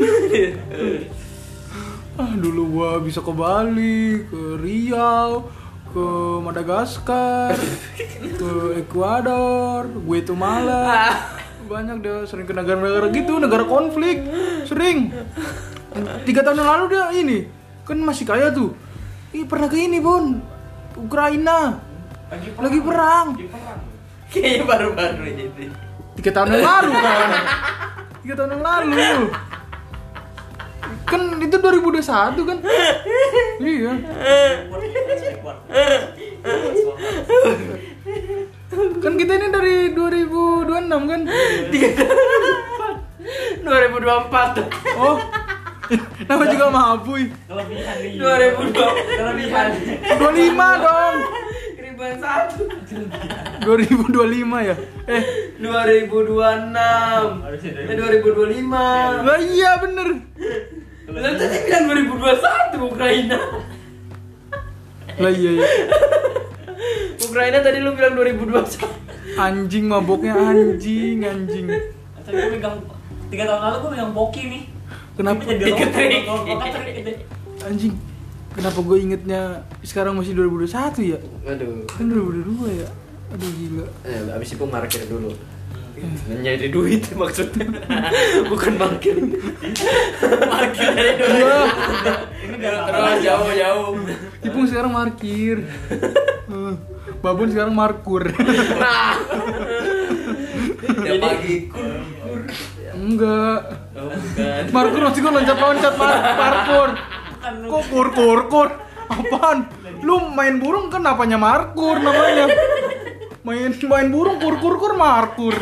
ah 2.14 2.32
dulu 2.32 2.62
gua 2.72 2.96
bisa 2.96 3.20
ke 3.20 3.28
Bali 3.28 4.24
ke 4.24 4.56
Riau 4.56 5.44
ke 5.92 6.08
Madagaskar 6.40 7.54
ke 8.16 8.50
Ekuador 8.80 9.92
Guatemala 10.02 10.88
banyak 11.62 11.96
dia 12.04 12.16
sering 12.28 12.44
ke 12.44 12.52
negara-negara 12.52 13.08
gitu 13.14 13.40
negara 13.40 13.64
konflik 13.64 14.24
sering. 14.68 15.12
Tiga 16.24 16.40
tahun 16.44 16.60
yang 16.60 16.68
lalu 16.68 16.84
dia 16.92 17.04
ini 17.16 17.38
kan 17.84 17.96
masih 18.00 18.24
kaya 18.24 18.52
tuh. 18.52 18.72
Ih 19.32 19.44
pernah 19.48 19.68
ke 19.68 19.76
ini 19.80 20.00
Bon 20.00 20.40
Ukraina. 20.96 21.80
Lagi 22.28 22.48
lagi 22.56 22.80
perang. 22.80 23.26
Lagi 23.36 23.48
perang. 23.48 23.80
Kayaknya 24.32 24.64
baru-baru 24.64 25.24
ini. 25.28 25.44
tiga 26.16 26.30
tahun 26.32 26.48
yang 26.56 26.64
lalu 26.64 26.92
kan. 26.96 27.30
Tiga 28.24 28.34
tahun 28.36 28.50
yang 28.56 28.64
lalu 28.64 28.88
kan 31.12 31.20
itu 31.38 31.52
2021 31.54 32.48
kan 32.48 32.58
iya 33.60 33.92
kan 38.98 39.12
kita 39.14 39.32
ini 39.34 39.48
dari 39.50 39.74
2026 39.92 40.64
kan 41.04 41.20
2024. 43.62 44.96
oh 44.96 45.16
nama 46.24 46.44
juga 46.46 46.66
Mahapuy 46.68 47.28
Kelebihan 47.44 47.96
nih. 48.00 48.16
2020. 48.16 48.72
Kelebihan. 49.12 49.68
25 50.16 50.56
dong 50.80 51.16
Ribuan 51.74 52.14
satu. 52.16 52.64
2025 53.60 54.16
ya 54.62 54.74
eh 55.06 55.22
2026. 55.60 56.72
Harusnya 57.44 57.70
dari- 57.76 57.86
Eh 57.86 57.94
2025. 57.94 59.22
lah 59.22 59.38
iya 59.38 59.76
bener 59.78 60.08
Lah 61.08 61.32
tadi 61.34 61.56
bilang 61.66 61.84
2021 61.88 62.78
Ukraina. 62.84 63.38
lah 65.12 65.28
iya 65.28 65.50
ya 65.60 65.66
Ukraina 67.20 67.58
tadi 67.60 67.78
lu 67.78 67.92
bilang 67.92 68.14
2021. 68.16 68.80
anjing 69.34 69.84
maboknya 69.86 70.34
anjing 70.36 71.20
anjing 71.20 71.66
Tapi 72.22 72.32
gue 72.32 72.50
megang 72.52 72.76
tiga 73.28 73.44
tahun 73.46 73.60
lalu 73.60 73.76
gue 73.78 73.90
megang 73.92 74.12
poki 74.12 74.42
nih. 74.46 74.62
Kenapa? 75.12 75.40
Jadi 75.44 75.68
gitu. 75.68 77.12
anjing 77.62 77.92
kenapa 78.52 78.78
gue 78.78 78.96
ingetnya 78.98 79.42
sekarang 79.80 80.16
masih 80.16 80.32
2021 80.34 81.12
ya 81.12 81.18
Aduh. 81.46 81.84
kan 81.88 82.04
2022 82.04 82.80
ya 82.80 82.88
aduh 83.32 83.48
gila 83.48 83.86
Eh, 84.04 84.28
abis 84.28 84.52
itu 84.52 84.64
parkir 84.66 85.02
dulu. 85.08 85.32
Nyari 86.32 86.68
duit 86.68 87.04
maksudnya. 87.20 87.66
Bukan 88.44 88.72
parkir. 88.74 89.16
parkir 90.42 90.88
dari 90.90 91.12
duit. 91.14 91.36
Iya. 91.36 91.60
Ini 92.42 92.56
Terus 92.58 93.16
jauh 93.20 93.50
jauh. 93.52 93.92
Ipung 94.42 94.64
sekarang 94.64 94.92
markir 94.92 95.56
Eh, 96.44 96.74
Babon 97.18 97.48
sekarang 97.48 97.72
markur 97.72 98.22
Ya 101.00 101.14
pagi. 101.18 101.56
enggak 102.92 103.58
Oh, 103.92 104.08
bukan. 104.08 104.62
markur 104.70 105.00
masih 105.02 105.20
gue 105.20 105.32
loncat-loncat 105.32 105.94
mar 105.94 106.10
parkur 106.34 106.88
kok 107.42 107.82
kur 107.88 108.08
kur 108.10 108.40
kur 108.46 108.68
apaan 109.06 109.58
lu 110.00 110.28
main 110.28 110.56
burung 110.56 110.88
kan 110.88 111.02
apanya 111.02 111.36
markur 111.36 111.96
namanya 111.96 112.46
main 113.42 113.74
main 113.74 114.06
burung 114.08 114.38
kur 114.38 114.54
kur 114.56 114.78
kur 114.78 114.94
markur 114.94 115.54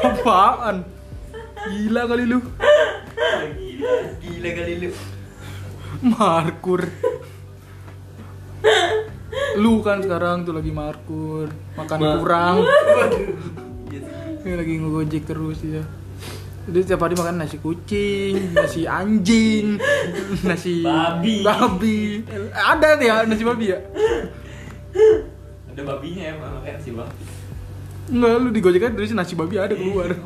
apaan 0.00 0.86
gila 1.68 2.02
kali 2.06 2.24
lu 2.24 2.38
Gila 4.18 4.50
kali 4.52 4.74
lu. 4.78 4.90
markur 6.04 6.82
lu 9.56 9.82
kan 9.82 9.98
sekarang 9.98 10.42
tuh 10.42 10.54
lagi 10.54 10.70
markur 10.70 11.50
makan 11.74 11.98
Ma- 11.98 12.14
kurang. 12.16 12.56
Ini 14.38 14.54
lagi 14.54 14.74
ngegojek 14.76 15.22
terus 15.24 15.58
ya 15.60 15.82
jadi 16.64 16.84
setiap 16.84 17.00
hari 17.00 17.16
makan 17.16 17.40
nasi 17.40 17.56
kucing, 17.56 18.52
nasi 18.52 18.84
anjing, 18.84 19.80
nasi 20.44 20.84
Babi. 20.84 21.40
babi. 21.40 21.98
Ada 22.52 23.00
ya 23.00 23.24
nasi 23.24 23.40
babi 23.40 23.72
ya? 23.72 23.80
Ada 25.78 25.86
babinya 25.86 26.34
emang 26.34 26.58
kayak 26.66 26.82
si 26.82 26.90
babi. 26.90 27.22
Enggak, 28.10 28.34
lu 28.42 28.50
di 28.50 28.58
Gojek 28.58 28.82
aja 28.82 28.98
terus 28.98 29.14
nasi 29.14 29.38
babi 29.38 29.62
ada 29.62 29.78
keluar. 29.78 30.10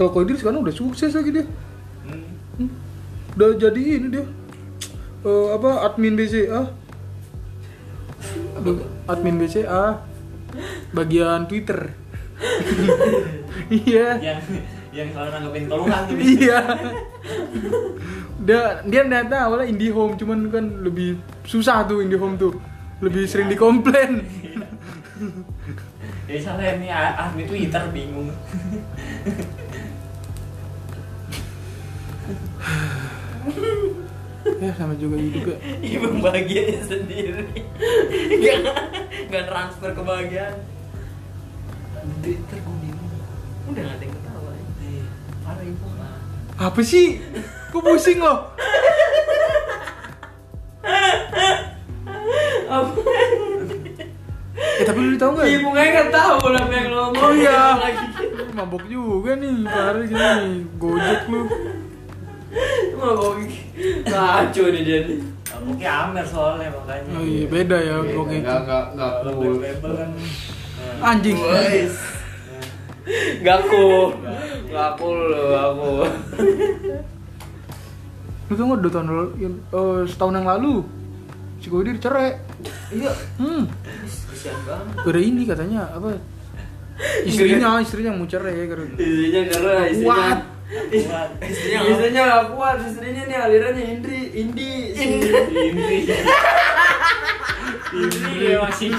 Kalau 0.00 0.16
Kodir 0.16 0.40
sekarang 0.40 0.64
udah 0.64 0.72
sukses 0.72 1.12
lagi 1.12 1.28
dia. 1.28 1.44
Hmm. 2.08 2.24
Hmm. 2.56 2.72
Udah 3.36 3.52
jadi 3.52 4.00
ini 4.00 4.08
dia. 4.16 4.24
Eh, 5.28 5.46
apa 5.52 5.92
admin 5.92 6.16
BCA? 6.16 6.72
Admin 9.04 9.36
BCA. 9.36 10.00
Bagian 10.96 11.44
Twitter. 11.44 11.92
Iya. 13.70 14.18
Yang 14.18 14.66
yang 14.90 15.08
selalu 15.14 15.30
nanggepin 15.30 15.70
keluhan 15.70 16.02
tuh. 16.10 16.18
Iya. 16.18 16.58
Dia 18.40 18.80
dia 18.88 19.04
ternyata 19.04 19.44
awalnya 19.44 19.68
IndiHome 19.68 20.16
cuman 20.16 20.48
kan 20.48 20.64
lebih 20.80 21.20
susah 21.44 21.84
tuh 21.84 22.00
IndiHome 22.00 22.40
tuh. 22.40 22.56
Lebih 23.04 23.28
sering 23.28 23.52
dikomplain. 23.52 24.20
Jadi 26.30 26.40
salah 26.40 26.62
ini 26.62 26.88
admin 26.88 27.44
Twitter 27.44 27.84
bingung. 27.92 28.32
ya 34.62 34.70
sama 34.76 34.94
juga 34.96 35.16
hidup 35.20 35.52
ya. 35.52 35.58
Ibu 35.80 36.22
bahagianya 36.22 36.80
sendiri. 36.86 37.44
Gak, 38.40 38.58
gak 39.28 39.44
transfer 39.48 39.90
kebahagiaan. 39.92 40.54
Twitter 42.24 42.58
gue 42.62 42.76
bingung. 42.78 43.10
Udah 43.68 43.82
gak 43.84 43.96
ada 44.00 44.04
yang 44.04 44.14
ketawa. 44.16 44.52
Parah 45.44 45.64
ibu. 45.66 45.86
Apa 46.60 46.80
sih? 46.84 47.16
Kok 47.70 47.82
pusing 47.86 48.18
loh? 48.18 48.50
Eh 54.80 54.84
tapi 54.88 54.98
lu 55.00 55.16
tau 55.20 55.36
gak? 55.36 55.44
Ibu 55.44 55.68
gak 55.76 56.08
tahu 56.08 56.34
apa 56.50 56.72
yang 56.72 56.88
lo 56.88 57.12
ngomong. 57.12 57.20
Oh 57.20 57.32
iya. 57.36 57.76
Lagi. 57.76 58.06
Mabok 58.56 58.84
juga 58.88 59.36
nih, 59.36 59.62
parah 59.68 60.04
gini 60.04 60.66
Gojek 60.80 61.22
lu 61.30 61.46
Mabok. 62.96 63.36
Ngaco 64.08 64.64
nih 64.72 64.82
dia 64.82 64.98
nih. 65.06 65.20
Oke 65.60 65.84
Amer 65.84 66.24
soalnya 66.24 66.72
makanya. 66.72 67.12
Oh 67.20 67.24
iya, 67.24 67.44
beda 67.44 67.76
ya 67.76 67.94
oke 68.00 68.36
Gak, 68.40 68.60
gak, 68.64 68.84
gak 68.96 69.12
Kalau 69.20 69.32
cool. 69.36 69.54
label 69.60 69.92
kan. 69.92 70.10
Anjing. 71.04 71.36
Gak 73.44 73.60
cool. 73.68 74.16
Gak 74.72 74.90
cool 74.96 75.18
lo 75.28 75.44
aku. 75.52 75.92
Lu 78.50 78.58
tau 78.58 78.66
gak 78.66 78.80
dua 78.82 78.90
tahun 78.90 79.06
lalu, 79.06 79.26
yang- 79.38 79.60
eh, 79.64 80.00
setahun 80.04 80.34
yang 80.34 80.48
lalu 80.48 80.74
Si 81.60 81.68
Godir 81.68 81.94
cerai 81.96 82.34
Iya. 82.90 83.12
Hmm, 83.36 83.68
gara 84.98 85.20
ini 85.20 85.44
katanya 85.44 85.86
apa 85.88 86.18
Istrinya, 87.22 87.78
istrinya 87.78 88.10
mau 88.10 88.26
cerai 88.26 88.66
karena 88.66 88.86
Istrinya 88.92 89.40
karena 89.46 89.72
istrinya 89.86 90.10
What? 90.10 90.38
Kuat. 90.90 91.28
Istrinya 91.40 91.80
istrinya 91.84 92.22
gak 92.26 92.46
kuat, 92.50 92.76
istrinya 92.82 93.22
nih 93.24 93.38
alirannya 93.38 93.84
Indri, 93.90 94.20
Indi, 94.32 94.72
Indri. 94.94 95.98
Indri 97.90 98.46
ya 98.46 98.58
masih. 98.62 98.94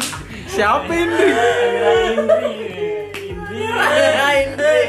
Siapa 0.46 0.92
Indri? 0.92 1.30
Indri. 2.12 2.56
Indri. 3.32 4.12
Indri, 4.36 4.80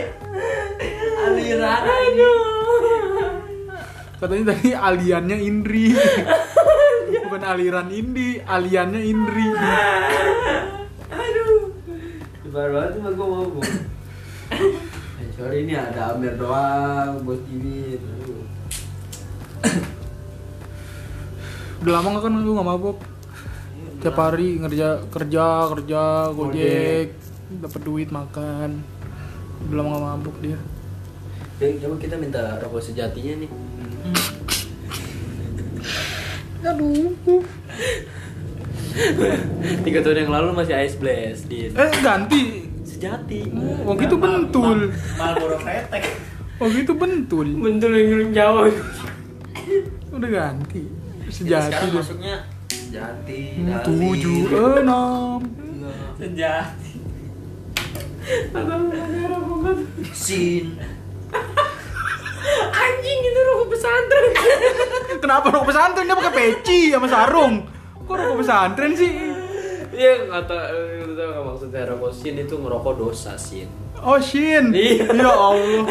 aliran, 1.22 1.82
aduh. 1.82 2.61
Katanya 4.22 4.54
tadi 4.54 4.70
aliannya 4.70 5.34
Indri 5.42 5.98
Bukan 7.26 7.42
aliran 7.42 7.90
Indi, 7.90 8.38
aliannya 8.38 9.02
Indri 9.02 9.50
Aduh. 11.10 11.74
Baru 12.54 12.70
banget 12.70 12.90
cuma 13.02 13.10
gue 13.10 13.26
ngomong. 13.26 13.66
Eh, 15.18 15.28
sorry 15.34 15.66
ini 15.66 15.74
ada 15.74 16.14
Amer 16.14 16.38
doang, 16.38 17.26
bos. 17.26 17.42
Aduh. 17.42 18.46
Udah 21.82 21.92
lama 21.98 22.08
gak 22.14 22.22
kan 22.22 22.32
lu 22.46 22.50
gak 22.54 22.68
mabok? 22.70 22.98
Tiap 24.06 24.16
hari 24.22 24.62
ngerja 24.62 25.02
kerja 25.10 25.66
kerja 25.66 26.02
gojek 26.30 27.08
dapat 27.58 27.80
duit 27.82 28.08
makan 28.14 28.86
udah 29.66 29.74
lama 29.76 29.88
gak 29.98 30.04
mabuk 30.14 30.36
dia 30.38 30.58
coba 31.62 31.94
kita 31.94 32.18
minta 32.18 32.58
rokok 32.58 32.82
sejatinya 32.82 33.46
nih. 33.46 33.50
Aduh 36.62 37.42
Tiga 39.82 39.98
tahun 39.98 40.18
yang 40.20 40.30
lalu 40.30 40.48
masih 40.54 40.76
Ice 40.78 40.94
Blast 40.94 41.48
di 41.48 41.66
eh 41.66 41.90
ganti 41.98 42.68
sejati. 42.84 43.48
waktu 43.82 44.02
itu 44.04 44.16
bentul 44.16 44.92
Marlboro 45.16 45.56
kretek. 45.58 46.04
waktu 46.56 46.78
itu 46.84 46.92
bentul 46.92 47.46
Bentul 47.56 47.92
yang 47.96 48.30
Jawa. 48.30 48.68
udah 50.12 50.28
ganti 50.28 50.84
Jadi 50.84 51.32
sejati 51.32 51.66
sekarang 51.66 51.92
masuknya 51.96 52.34
sejati. 52.68 53.40
Hmm, 53.56 53.80
tujuh 53.80 54.38
enam 54.78 55.40
Sejati. 56.14 56.92
Sin. 60.12 60.76
Pesantren. 63.72 64.30
kenapa 65.18 65.46
rokok 65.48 65.66
pesantren 65.68 66.04
dia 66.04 66.14
pakai 66.14 66.32
peci 66.34 66.80
sama 66.88 67.08
sarung 67.08 67.54
kok 67.98 68.12
rokok 68.12 68.38
pesantren 68.38 68.92
sih 68.92 69.12
Iya 69.92 70.24
kata 70.24 70.56
itu 70.72 71.12
tau 71.12 71.28
nggak 71.28 71.44
maksudnya 71.44 71.84
rokok 71.84 72.08
sin 72.10 72.34
itu 72.34 72.56
ngerokok 72.56 72.94
dosa 72.96 73.36
sin. 73.36 73.68
oh 74.00 74.16
shin 74.16 74.72
Iya. 74.72 75.04
ya 75.10 75.28
allah 75.28 75.84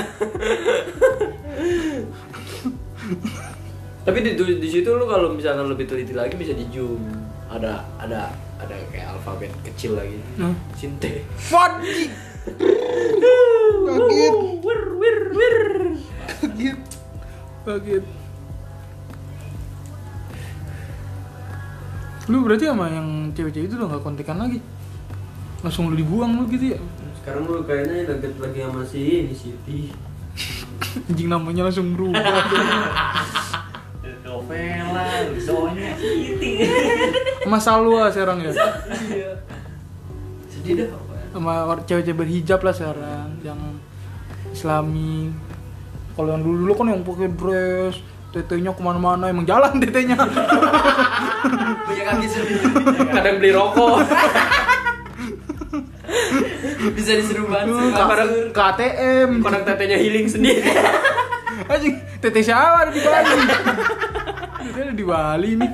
Tapi 4.01 4.17
di, 4.19 4.33
di 4.33 4.65
situ 4.67 4.89
lu 4.89 5.05
kalau 5.05 5.29
misalkan 5.29 5.69
lebih 5.69 5.85
teliti 5.85 6.17
lagi 6.17 6.33
bisa 6.33 6.57
di 6.57 6.65
zoom. 6.73 6.97
Ada 7.45 7.85
ada 8.01 8.33
ada 8.57 8.75
kayak 8.89 9.13
alfabet 9.13 9.53
kecil 9.61 9.93
lagi. 9.93 10.17
Nah. 10.41 10.49
Sinte. 10.73 11.21
Wadi. 11.53 12.09
Kaget. 13.85 14.33
Wir 14.57 14.81
wir 14.97 15.19
wir. 15.29 15.57
Kaget. 16.25 16.79
Kaget. 17.61 18.05
Lu 22.29 22.41
berarti 22.45 22.65
sama 22.65 22.89
yang 22.89 23.29
cewek-cewek 23.37 23.69
itu 23.69 23.75
udah 23.77 23.97
gak 23.97 24.03
kontekan 24.05 24.37
lagi? 24.41 24.57
Langsung 25.61 25.93
lu 25.93 25.95
dibuang 25.97 26.41
lu 26.41 26.49
gitu 26.49 26.73
ya? 26.73 26.79
Sekarang 27.21 27.45
lu 27.45 27.61
kayaknya 27.65 28.17
deket 28.17 28.33
lagi 28.41 28.59
sama 28.65 28.81
si 28.81 29.01
ini 29.25 29.33
Siti. 29.37 29.79
Anjing 31.09 31.29
namanya 31.29 31.69
langsung 31.69 31.93
berubah. 31.93 32.17
Novela, 34.25 35.05
Sonya, 35.37 35.91
Siti. 35.99 36.65
sama 37.45 37.59
Salwa 37.61 38.09
sekarang 38.09 38.41
ya? 38.41 38.51
Iya. 39.05 39.31
Sedih 40.49 40.73
dah 40.81 40.87
apa? 40.97 41.13
Sama 41.35 41.53
cewek-cewek 41.85 42.17
berhijab 42.25 42.59
lah 42.63 42.73
sekarang 42.75 43.27
Yang 43.43 43.59
islami 44.55 45.31
Kalau 46.11 46.29
yang 46.31 46.43
dulu 46.43 46.57
dulu 46.67 46.73
kan 46.75 46.85
yang 46.91 47.01
pakai 47.07 47.29
dress, 47.31 47.95
tetenya 48.31 48.71
ke 48.71 48.81
mana-mana 48.83 49.27
emang 49.27 49.43
jalan 49.43 49.79
tetenya. 49.79 50.15
punya 51.87 52.03
kaki 52.07 52.27
sendiri 52.29 52.55
kadang 53.11 53.35
beli 53.41 53.51
rokok 53.51 54.05
bisa 56.95 57.11
disuruh 57.17 57.49
bantu 57.49 57.91
kadang 57.91 58.31
ke 58.53 58.61
ATM. 58.61 59.29
kadang 59.43 59.63
tetenya 59.67 59.97
healing 59.99 60.27
sendiri 60.29 60.63
Anjing, 61.71 61.95
tete 62.19 62.41
siapa 62.41 62.83
ada 62.83 62.91
di 62.91 62.99
Bali? 62.99 63.31
Tete 64.59 64.79
ada 64.81 64.93
di 64.97 65.05
Bali 65.05 65.49
nih. 65.61 65.71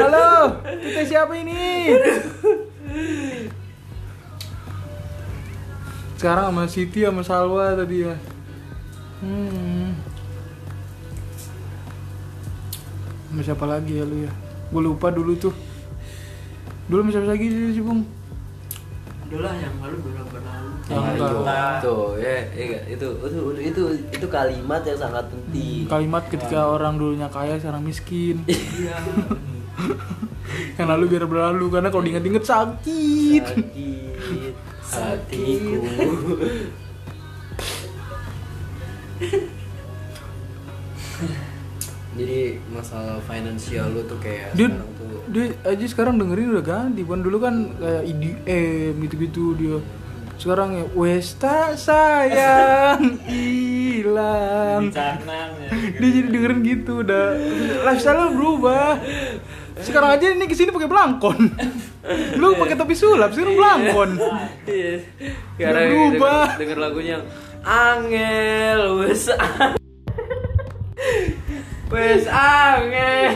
Halo, 0.00 0.62
tete 0.64 1.02
siapa 1.04 1.34
ini? 1.34 1.92
Sekarang 6.18 6.50
sama 6.50 6.66
Siti 6.66 7.06
sama 7.06 7.22
Salwa 7.22 7.78
tadi 7.78 8.02
ya. 8.02 8.18
Hmm. 9.22 9.94
Sama 13.30 13.40
siapa 13.46 13.64
lagi 13.70 14.02
ya 14.02 14.04
lu 14.04 14.26
ya? 14.26 14.32
Gue 14.74 14.82
lupa 14.82 15.14
dulu 15.14 15.38
tuh. 15.38 15.54
Dulu 16.90 17.06
sama 17.06 17.10
siapa 17.14 17.28
lagi 17.30 17.46
sih, 17.46 17.78
Bung? 17.78 18.02
Udah 19.30 19.40
lah 19.46 19.54
yang 19.62 19.74
lalu 19.78 19.96
udah 20.10 20.24
berlalu. 20.26 20.70
Yang 20.90 21.04
enggak. 21.06 21.30
itu, 21.30 21.86
tuh 21.86 22.04
ya, 22.18 22.34
ya, 22.50 22.80
itu, 22.90 23.08
itu 23.22 23.40
itu 23.60 23.82
itu 24.08 24.26
kalimat 24.32 24.80
yang 24.88 24.96
sangat 24.96 25.28
penting 25.28 25.84
Kalimat 25.84 26.24
ketika 26.32 26.64
orang 26.64 26.96
dulunya 26.96 27.28
kaya 27.30 27.60
sekarang 27.62 27.86
miskin. 27.86 28.42
Iya. 28.48 28.98
yang 30.74 30.90
lalu 30.90 31.14
biar 31.14 31.30
berlalu 31.30 31.70
karena 31.70 31.86
kalau 31.94 32.02
diinget-inget 32.02 32.42
sakit 32.42 33.44
sakit 33.46 34.07
hatiku. 34.92 35.82
Jadi 42.18 42.58
masalah 42.74 43.22
finansial 43.30 43.94
lu 43.94 44.02
tuh 44.02 44.18
kayak 44.18 44.50
dia 44.58 44.66
sekarang 44.66 44.90
tuh 44.98 45.22
dia 45.30 45.46
aja 45.62 45.84
sekarang 45.86 46.14
dengerin 46.18 46.50
udah 46.50 46.64
ganti. 46.66 47.06
Bukan 47.06 47.22
dulu 47.22 47.38
kan 47.38 47.54
kayak 47.78 48.04
EDM 48.10 48.94
gitu-gitu 49.06 49.54
dia 49.54 49.78
sekarang 50.38 50.82
ya 50.82 50.86
Westa 50.94 51.74
sayang 51.74 53.22
hilang. 53.26 54.90
Ya. 54.94 55.18
dia 55.98 56.08
jadi 56.10 56.28
dengerin 56.30 56.60
gitu 56.66 57.06
udah. 57.06 57.38
Lifestyle 57.86 58.34
berubah 58.34 58.98
sekarang 59.82 60.10
aja 60.18 60.26
ini 60.34 60.44
ke 60.50 60.54
sini 60.58 60.74
pakai 60.74 60.90
belangkon. 60.90 61.38
Lu 62.40 62.56
pakai 62.56 62.74
topi 62.74 62.94
sulap 62.96 63.30
sekarang 63.36 63.54
belangkon. 63.54 64.10
Iya. 64.66 65.04
Karena 65.58 65.80
berubah. 65.86 66.56
denger, 66.56 66.58
denger 66.58 66.78
lagunya 66.78 67.16
Angel 67.62 69.02
wes 69.02 69.28
wes 71.92 72.24
angel. 72.30 73.34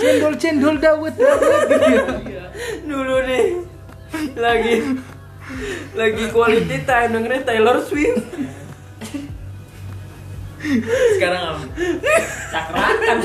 Cendol 0.00 0.34
cendol 0.40 0.76
dawet 0.80 1.14
dawet. 1.14 1.68
Gitu 1.68 2.32
ya 2.32 2.44
dulu 2.88 3.16
nih 3.28 3.69
lagi 4.34 4.74
lagi 5.94 6.24
quality 6.30 6.76
time 6.86 7.10
dengerin 7.14 7.42
Taylor 7.46 7.78
Swift 7.82 8.22
Sekarang 11.16 11.42
apa? 11.56 11.64
Cakrakan. 12.52 13.18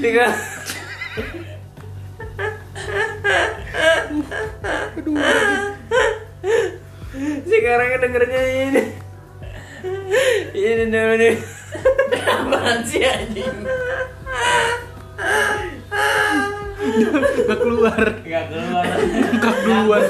tiga 0.00 0.26
sekarang 7.44 7.88
dengernya 8.00 8.42
ini 8.48 8.82
ini 10.56 10.84
dulu 10.88 11.14
nih 11.20 11.36
Apaan 12.28 12.80
sih 12.88 13.04
anjing? 13.04 13.68
Gak 17.48 17.58
keluar. 17.58 18.02
Enggak 18.22 18.44
keluar. 18.50 18.84
Bengkak 18.98 19.56
duluan 19.64 20.04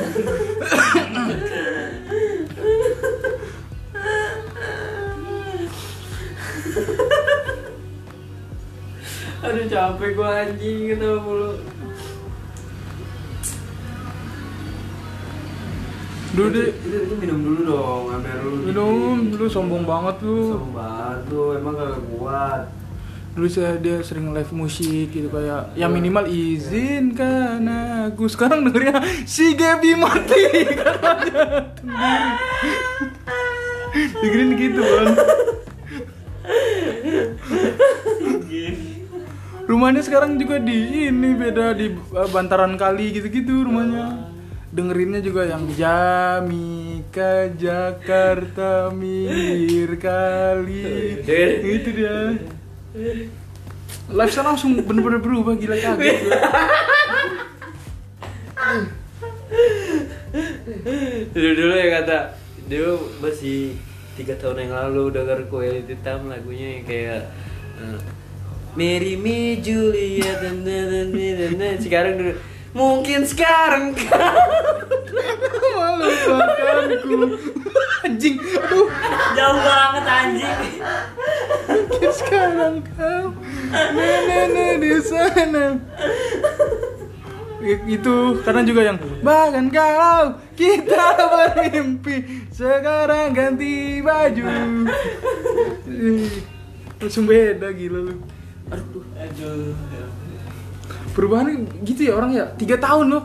aduh 9.38 9.64
capek 9.70 10.10
gua 10.18 10.44
anjing 10.44 10.92
kenapa 10.92 11.18
mulu? 11.22 11.50
Dulu 16.34 16.48
deh 16.52 16.66
itu, 16.68 16.96
itu 17.06 17.14
minum 17.16 17.38
dulu 17.46 17.60
dong 17.64 18.04
ambil 18.18 18.36
dulu 18.44 18.58
minum 18.66 19.16
dulu 19.32 19.46
sombong 19.48 19.86
banget 19.86 20.16
lu. 20.26 20.58
Sobat 20.58 21.22
lu. 21.30 21.54
Emang 21.54 21.74
gak 21.78 22.02
kuat 22.12 22.62
dulu 23.38 23.46
saya 23.46 23.78
dia 23.78 24.02
sering 24.02 24.34
live 24.34 24.50
musik 24.50 25.14
gitu 25.14 25.30
kayak 25.30 25.78
ya 25.78 25.86
minimal 25.86 26.26
izinkan 26.26 27.62
aku. 28.10 28.26
Sekarang 28.26 28.66
dengernya 28.66 28.98
si 29.22 29.54
Gaby 29.54 29.94
mati. 29.94 30.42
Katanya 30.74 31.70
dengerin 34.18 34.50
gitu 34.58 34.82
kan 34.82 35.06
rumahnya 39.68 40.00
sekarang 40.00 40.40
juga 40.40 40.56
di 40.56 41.12
ini 41.12 41.36
beda 41.36 41.76
di 41.76 41.92
uh, 41.92 42.28
bantaran 42.32 42.74
kali 42.80 43.12
gitu-gitu 43.12 43.68
rumahnya. 43.68 44.32
Dengerinnya 44.68 45.24
juga 45.24 45.48
yang 45.48 45.64
Jamika 45.76 47.52
Jakarta 47.52 48.92
minggir 48.92 49.96
kali. 50.00 51.20
Itu 51.64 51.88
dia 51.92 52.36
lifestyle 54.08 54.48
langsung 54.48 54.76
bener-bener 54.80 55.20
berubah 55.20 55.52
gila 55.56 55.76
kaget 55.76 56.18
dulu 61.32 61.50
dulu 61.56 61.72
ya 61.76 61.86
kata 62.00 62.18
dulu 62.68 62.92
masih 63.20 63.76
tiga 64.16 64.34
tahun 64.36 64.68
yang 64.68 64.72
lalu 64.74 65.14
denger 65.14 65.38
kue 65.46 65.84
hitam 65.86 66.26
lagunya 66.26 66.80
yang 66.80 66.84
kayak 66.84 67.22
eh, 67.78 67.98
Mary 68.74 69.14
Me 69.18 69.58
Julia 69.58 70.38
dan 70.38 70.62
dan 70.62 71.10
dan. 71.10 71.76
Sekarang 71.80 72.14
dulu 72.18 72.32
mungkin 72.76 73.24
sekarang. 73.24 73.96
Malu 75.76 76.08
makanku 76.32 77.16
anjing 78.04 78.36
aduh. 78.38 78.88
Jauh 79.36 79.58
banget 79.60 80.04
anjing. 80.06 80.58
mungkin 81.68 82.10
sekarang 82.12 82.74
kau. 82.96 83.26
Nenek 83.72 84.72
di 84.80 84.92
sana. 85.04 85.66
Itu 87.90 88.38
karena 88.46 88.62
juga 88.62 88.80
yang 88.86 88.98
bahkan 89.20 89.66
kalau 89.68 90.38
kita 90.54 91.04
bermimpi 91.18 92.46
sekarang 92.54 93.34
ganti 93.34 93.98
baju. 93.98 94.44
Langsung 96.98 97.26
beda 97.26 97.68
gila 97.74 98.00
lu. 98.10 98.14
Aduh. 98.70 99.04
Aduh. 99.18 99.74
Perubahannya 101.18 101.54
gitu 101.82 102.06
ya 102.06 102.14
orang 102.14 102.30
ya. 102.30 102.46
Tiga 102.54 102.78
tahun 102.78 103.10
loh. 103.10 103.24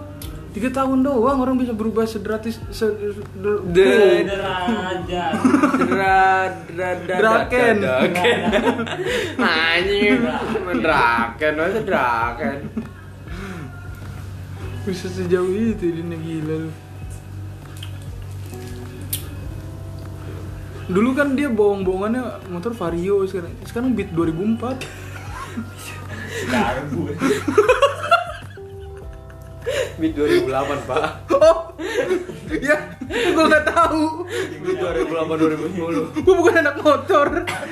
Tiga 0.50 0.70
tahun 0.70 1.02
doang 1.02 1.42
orang 1.42 1.58
bisa 1.58 1.74
berubah 1.74 2.06
sederhatis 2.06 2.62
se, 2.70 2.86
der- 3.34 3.62
De- 3.70 4.22
Derajat. 4.26 5.34
dra 5.82 6.26
dra 6.70 6.90
dra 6.94 7.18
Draken. 7.18 7.76
draken. 7.82 8.40
Anjing. 9.42 10.20
Draken. 10.78 11.54
Masa 11.54 11.82
draken? 11.82 12.58
Bisa 14.84 15.08
sejauh 15.08 15.50
itu 15.50 15.86
dia 15.90 16.18
gila 16.18 16.56
lu. 16.66 16.72
Dulu 20.84 21.10
kan 21.16 21.34
dia 21.34 21.48
bohong-bohongannya 21.48 22.52
motor 22.52 22.76
Vario 22.76 23.24
sekarang 23.24 23.56
sekarang 23.64 23.96
Beat 23.96 24.12
2004 24.12 25.03
Garbu. 26.48 27.02
mid 29.96 30.12
2008 30.12 30.90
pak 30.90 31.04
oh 31.32 31.72
ya 32.52 32.76
gue 33.08 33.44
nggak 33.48 33.66
tahu 33.66 34.28
mid 34.60 34.76
2008 34.76 35.72
2010 35.72 36.20
gue 36.20 36.36
bukan 36.36 36.54
anak 36.60 36.76
motor 36.84 37.28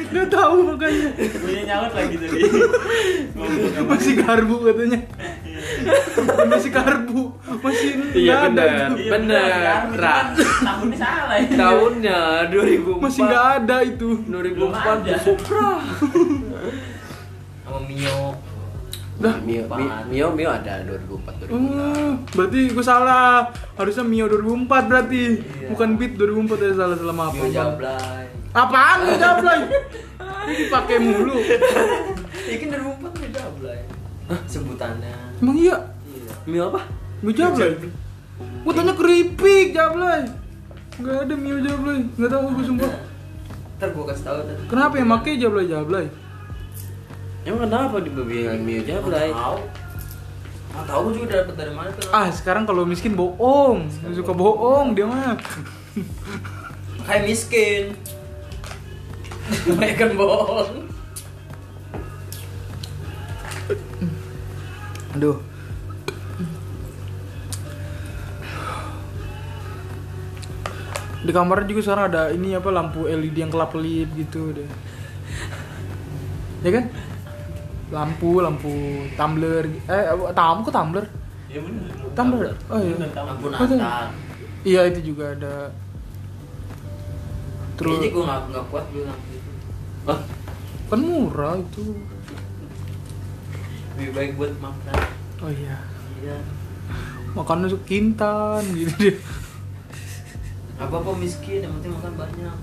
nggak 0.07 0.29
tahu 0.31 0.55
makanya 0.71 1.09
Gue 1.17 1.61
nyaut 1.67 1.91
lagi 1.91 2.15
tadi. 2.15 2.39
Masih 3.91 4.13
garbu 4.17 4.55
katanya 4.63 4.99
masih 6.47 6.71
karbu 6.73 7.21
masih 7.61 7.89
Iya. 8.17 8.49
Iya, 8.49 8.89
Bener, 9.11 9.51
kan? 9.61 9.83
Ra. 9.93 10.17
Tahunnya 10.39 10.97
salah 10.97 11.37
ya. 11.37 11.47
Tahunnya 11.53 12.19
2004. 12.49 12.97
masih 12.97 13.21
nggak 13.21 13.45
ada 13.61 13.77
itu 13.85 14.09
2004 14.25 15.05
ada. 15.05 15.15
Supra. 15.21 15.69
Sama 17.61 17.79
Mio. 17.85 18.50
Dah. 19.21 19.35
Mio, 19.39 19.63
Mi- 19.69 19.93
Mio, 20.09 20.27
Mio 20.33 20.49
ada 20.49 20.81
2004 20.81 21.45
2005. 21.45 21.53
Oh, 21.53 22.11
berarti 22.33 22.59
gue 22.73 22.81
salah. 22.83 23.45
Harusnya 23.77 24.01
Mio 24.03 24.25
2004 24.25 24.89
berarti. 24.89 25.23
Iya. 25.37 25.67
Bukan 25.69 25.89
Beat 25.95 26.13
2004 26.17 26.57
ya 26.57 26.71
salah 26.73 26.97
selama 26.97 27.23
apa? 27.29 27.37
Mio? 27.37 27.53
Jablay. 27.53 28.23
Apaan 28.51 28.97
Mio 28.99 29.15
Jablay? 29.15 29.59
Ini 30.41 30.53
dipakai 30.59 30.97
mulu. 30.97 31.37
Iya 32.41 32.55
kan 32.57 32.67
2004 32.73 33.21
Mio 33.21 33.29
Jablay. 33.29 33.79
Sebutannya. 34.49 35.13
Emang 35.37 35.57
iya? 35.57 35.77
Iya. 36.09 36.33
Mio 36.45 36.63
apa? 36.67 36.81
Mio 37.21 37.31
Jablay. 37.31 37.71
Gue 38.61 38.73
tanya 38.73 38.93
keripik 38.93 39.67
Jablay. 39.71 40.21
Enggak 40.97 41.17
ada 41.23 41.33
Mio 41.37 41.57
Jablay. 41.61 41.99
Enggak 42.17 42.29
tahu 42.31 42.41
gue 42.57 42.65
sumpah. 42.65 42.93
Ntar 43.77 43.97
gua 43.97 44.05
kasih 44.13 44.25
tahu. 44.29 44.37
Kenapa 44.69 44.93
yang 44.93 45.09
make 45.09 45.33
Jablay 45.35 45.65
Jablay? 45.65 46.05
Emang 47.41 47.65
kenapa 47.65 47.97
dibilang 47.97 48.61
Mio 48.61 48.81
Jablay? 48.85 49.33
Tahu. 49.33 49.57
Nggak 50.71 50.85
tahu 50.87 51.05
juga 51.11 51.25
dapat 51.41 51.55
dari 51.57 51.73
mana 51.73 51.89
tuh. 51.91 52.07
Ah, 52.13 52.29
sekarang 52.31 52.63
kalau 52.69 52.85
miskin 52.85 53.17
bohong. 53.17 53.89
Suka 54.13 54.31
bohong 54.31 54.93
dia 54.93 55.09
mah. 55.09 55.35
Kayak 57.03 57.23
miskin. 57.27 57.83
Mereka 59.67 60.15
bohong. 60.15 60.87
Aduh. 65.17 65.43
Di 71.21 71.29
kamar 71.29 71.69
juga 71.69 71.81
sekarang 71.85 72.05
ada 72.09 72.33
ini 72.33 72.57
apa 72.57 72.69
lampu 72.73 73.05
LED 73.05 73.45
yang 73.45 73.51
kelap-kelip 73.51 74.09
gitu 74.17 74.55
deh. 74.55 74.69
Ya 76.65 76.79
kan? 76.79 76.85
Lampu, 77.91 78.39
lampu 78.39 78.73
tumbler. 79.19 79.67
Eh, 79.85 80.03
tamu 80.31 80.63
kok 80.63 80.73
tumbler? 80.73 81.05
Iya 81.51 81.59
bener. 81.59 81.91
Tumbler. 82.15 82.55
Oh 82.71 82.79
iya. 82.79 82.95
Lampu. 83.11 83.45
Natal. 83.51 84.05
Iya, 84.63 84.81
itu 84.87 84.99
juga 85.11 85.35
ada. 85.35 85.55
Terus 87.75 87.97
Kayaknya 87.97 88.13
gua 88.15 88.23
nggak 88.23 88.41
nggak 88.53 88.65
kuat 88.71 88.85
beli 88.93 89.03
lampu 89.03 89.31
itu. 89.35 89.51
Hah? 90.07 90.19
kan 90.91 90.99
murah 91.07 91.55
itu. 91.55 91.83
Lebih 93.95 94.11
baik 94.11 94.31
buat 94.39 94.53
makan. 94.59 94.95
Oh 95.43 95.51
iya. 95.51 95.77
Iya. 96.23 96.37
Makannya 97.31 97.71
tuh 97.71 97.81
kintan 97.87 98.63
gitu 98.75 98.91
deh. 98.99 99.17
Apa 100.79 100.95
apa 100.99 101.11
miskin, 101.15 101.63
yang 101.63 101.73
penting 101.79 101.91
makan 101.95 102.13
banyak. 102.19 102.57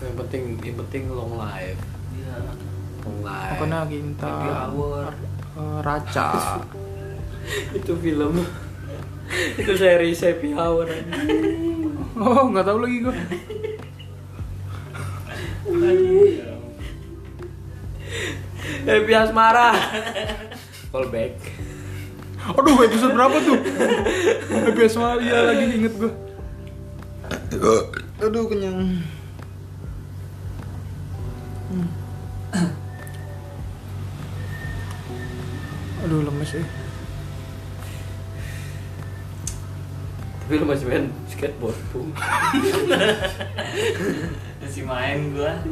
Yang 0.00 0.14
penting, 0.24 0.42
yang 0.64 0.76
penting 0.80 1.02
long 1.12 1.36
life. 1.36 1.80
Iya. 2.16 2.36
Kintan. 3.00 4.28
Happy 4.28 4.50
hour. 4.52 5.04
eh, 5.60 5.78
raca. 5.82 6.28
itu 7.78 7.92
film. 7.98 8.34
itu 9.60 9.72
seri 9.78 10.10
Happy 10.14 10.50
Hour. 10.54 10.86
Oh, 12.18 12.50
nggak 12.50 12.66
tahu 12.66 12.78
lagi 12.82 12.96
gua. 13.02 13.14
Happy 18.86 19.12
Asmara. 19.14 19.70
Callback. 20.90 21.34
Aduh, 22.50 22.82
episode 22.82 23.14
berapa 23.14 23.36
tuh? 23.38 23.58
Episode 24.74 24.98
Maria 24.98 25.38
lagi 25.46 25.64
inget 25.78 25.94
gua. 25.94 26.10
Aduh, 28.20 28.44
kenyang. 28.50 28.98
Aduh, 36.10 36.26
lemes 36.26 36.58
eh. 36.58 36.66
Tapi 40.42 40.58
lu 40.58 40.66
masih 40.66 40.90
main 40.90 41.06
skateboard 41.30 41.78
tuh. 41.94 42.10
Masih 44.58 44.82
main 44.90 45.30
gua. 45.30 45.62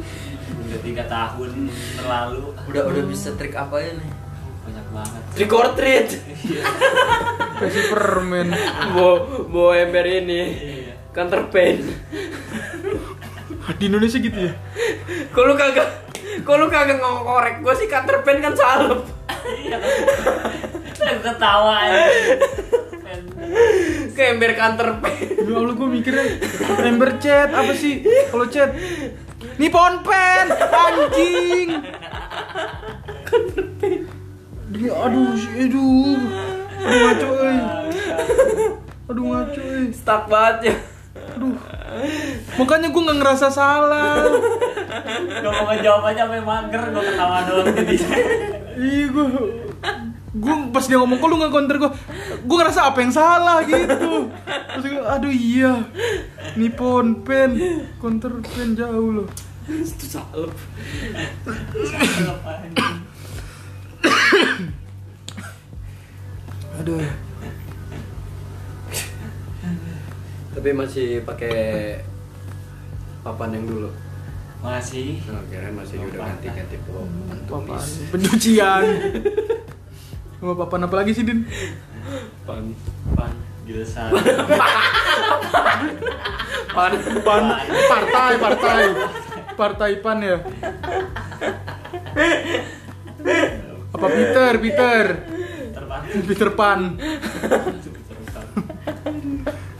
Udah 0.63 0.79
tiga 0.79 1.03
tahun 1.11 1.67
berlalu. 1.99 2.55
Udah 2.71 2.83
udah 2.87 3.03
bisa 3.11 3.35
trik 3.35 3.51
apa 3.51 3.83
ya 3.83 3.91
nih? 3.99 4.09
Banyak 4.63 4.87
banget. 4.95 5.21
Trick 5.35 5.51
or 5.51 5.75
treat. 5.75 6.07
Kasih 7.59 7.91
permen. 7.91 8.55
Bo, 8.95 9.43
bo 9.43 9.75
ember 9.75 10.07
ini. 10.07 10.41
Iya. 10.55 10.93
Counter 11.11 11.51
pain. 11.51 11.83
Di 13.75 13.91
Indonesia 13.91 14.15
gitu 14.15 14.39
ya? 14.39 14.55
Kok 15.35 15.43
lu 15.43 15.59
kagak 15.59 15.87
lu 16.47 16.67
kagak 16.71 17.03
ngorek 17.03 17.59
gua 17.59 17.75
sih 17.75 17.91
counter 17.91 18.23
pain 18.23 18.39
kan 18.39 18.55
salep. 18.55 19.18
Iya. 19.57 19.77
Aku 20.99 21.19
ketawa 21.25 21.73
aja. 21.89 22.05
Ke 24.13 24.35
ember 24.35 24.53
pain. 25.01 25.27
Ya 25.47 25.53
Allah, 25.57 25.73
gua 25.73 25.89
mikirnya 25.89 26.37
ember 26.85 27.17
chat 27.17 27.49
apa 27.49 27.73
sih? 27.73 28.05
Kalau 28.29 28.45
chat 28.51 28.75
Nippon 29.59 30.03
pen, 30.03 30.45
anjing. 30.55 31.69
Demi 34.69 34.87
aduh, 34.87 35.35
aduh. 35.35 36.19
Aduh 36.79 36.99
ngaco 36.99 37.27
euy. 37.43 37.59
Aduh 39.09 39.23
ngaco 39.27 39.59
euy. 39.59 39.87
Stuck 39.91 40.31
banget 40.31 40.71
ya. 40.71 40.75
Aduh. 41.35 41.55
Makanya 42.55 42.87
gue 42.91 43.01
nggak 43.03 43.19
ngerasa 43.19 43.47
salah. 43.51 44.23
Gak 45.39 45.51
mau 45.51 45.65
ngejawab 45.73 46.03
aja 46.13 46.23
sampai 46.27 46.43
mager, 46.43 46.83
gue 46.91 47.03
ketawa 47.03 47.37
doang 47.47 47.67
jadi. 47.73 47.95
Iya 48.79 49.11
gue 49.11 49.25
gue 50.29 50.53
pas 50.71 50.85
dia 50.85 50.95
ngomong 51.01 51.17
kok 51.19 51.27
lu 51.27 51.35
nggak 51.41 51.51
counter 51.51 51.75
gue 51.81 51.91
gue 52.47 52.55
ngerasa 52.55 52.81
apa 52.87 53.03
yang 53.03 53.11
salah 53.11 53.59
gitu. 53.67 54.31
Terus 54.79 54.85
gue 54.87 55.03
aduh 55.03 55.33
iya. 55.33 55.83
Nippon 56.55 57.27
pen. 57.27 57.59
Counter 57.99 58.39
pen 58.39 58.79
jauh 58.79 59.19
loh. 59.19 59.27
Itu 59.67 60.05
salep. 60.07 60.55
aduh. 66.79 67.03
Tapi 70.55 70.69
masih 70.71 71.27
pakai 71.27 71.99
papan 73.27 73.59
yang 73.59 73.65
dulu. 73.67 73.91
Masih. 74.59 75.23
Nah, 75.23 75.39
kirain 75.47 75.71
masih 75.71 76.03
udah 76.03 76.19
ganti-ganti 76.19 76.75
papan 76.83 77.07
papan 77.47 77.79
tulis. 77.79 78.11
pencucian 78.11 78.83
sama 80.39 80.53
papan 80.55 80.83
apa 80.83 80.95
lagi 80.99 81.11
sih 81.15 81.23
din 81.23 81.47
Pan. 82.43 82.75
Pan 83.15 83.31
Gilsan. 83.63 84.11
Pan. 86.75 86.91
pan 87.23 87.43
partai 87.87 88.33
partai 88.35 88.83
partai 89.55 89.91
pan 90.03 90.17
ya 90.19 90.37
apa 93.95 94.07
Peter 94.11 94.51
Peter 94.59 95.05
Terpan. 95.71 96.01
Peter 96.27 96.49
Pan 96.51 96.79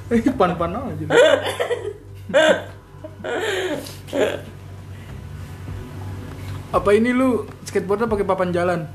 eh 0.16 0.24
pan 0.34 0.52
pan 0.56 0.72
aja 0.72 1.06
apa 6.70 6.90
ini 6.94 7.10
lu 7.10 7.30
skateboardnya 7.66 8.06
pakai 8.06 8.26
papan 8.26 8.50
jalan 8.54 8.80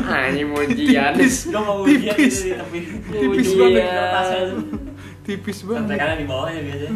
Anjing 0.00 0.50
mau 0.50 0.62
ujian. 0.62 1.14
tipis 1.14 1.46
Gue 1.46 1.62
mau 1.62 1.82
ujian 1.82 2.14
tipis 2.14 2.36
gitu 2.42 2.58
tepi. 2.58 2.80
tipis 3.10 3.48
banget 3.54 3.84
tipis 5.22 5.58
banget 5.62 5.98
kanan 5.98 6.18
di 6.18 6.26
bawahnya 6.26 6.60
biasanya. 6.62 6.94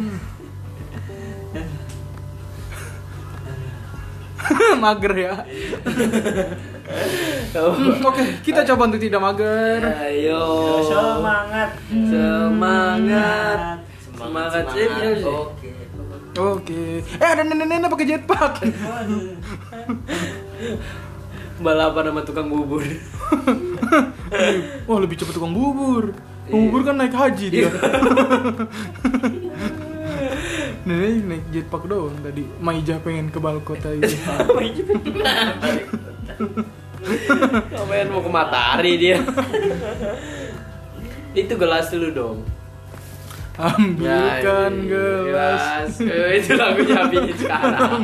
mager 4.83 5.13
ya 5.15 5.33
Hmm, 7.55 7.97
oke 8.03 8.21
kita 8.45 8.61
coba 8.67 8.85
untuk 8.85 9.01
tidak 9.01 9.17
mager 9.17 9.81
Ayo. 10.05 10.43
Semangat. 10.85 11.69
Semangat. 11.89 13.59
Semangat 14.13 14.63
sih. 14.69 14.85
Oke. 16.35 16.99
oke 16.99 17.23
eh 17.23 17.29
ada 17.31 17.47
nenek-nenek 17.47 17.87
pakai 17.87 18.07
jetpack. 18.11 18.59
Balapan 21.55 22.11
sama 22.11 22.21
tukang 22.27 22.51
bubur. 22.51 22.83
wah 24.87 24.99
lebih 25.01 25.17
cepat 25.19 25.33
tukang 25.37 25.53
bubur 25.53 26.13
tukang 26.47 26.61
bubur 26.69 26.81
kan 26.85 26.95
naik 26.97 27.15
haji 27.15 27.49
dia 27.49 27.65
nenek 30.85 31.25
naik 31.25 31.43
jetpack 31.49 31.83
doang 31.89 32.13
tadi 32.21 32.45
Maijah 32.61 33.01
pengen 33.01 33.33
ke 33.33 33.39
balkota 33.41 33.89
itu 33.93 34.17
Ngapain 37.05 38.09
mau 38.09 38.17
ke 38.17 38.31
matahari 38.33 38.97
dia? 38.97 39.21
itu 41.37 41.53
gelas 41.53 41.93
dulu 41.93 42.09
dong. 42.09 42.41
Ambilkan 43.55 44.73
ini 44.83 44.89
gelas. 44.91 45.95
Eh, 46.03 46.43
itu 46.43 46.53
lagunya 46.53 46.95
Abi 47.07 47.17
sekarang. 47.39 48.03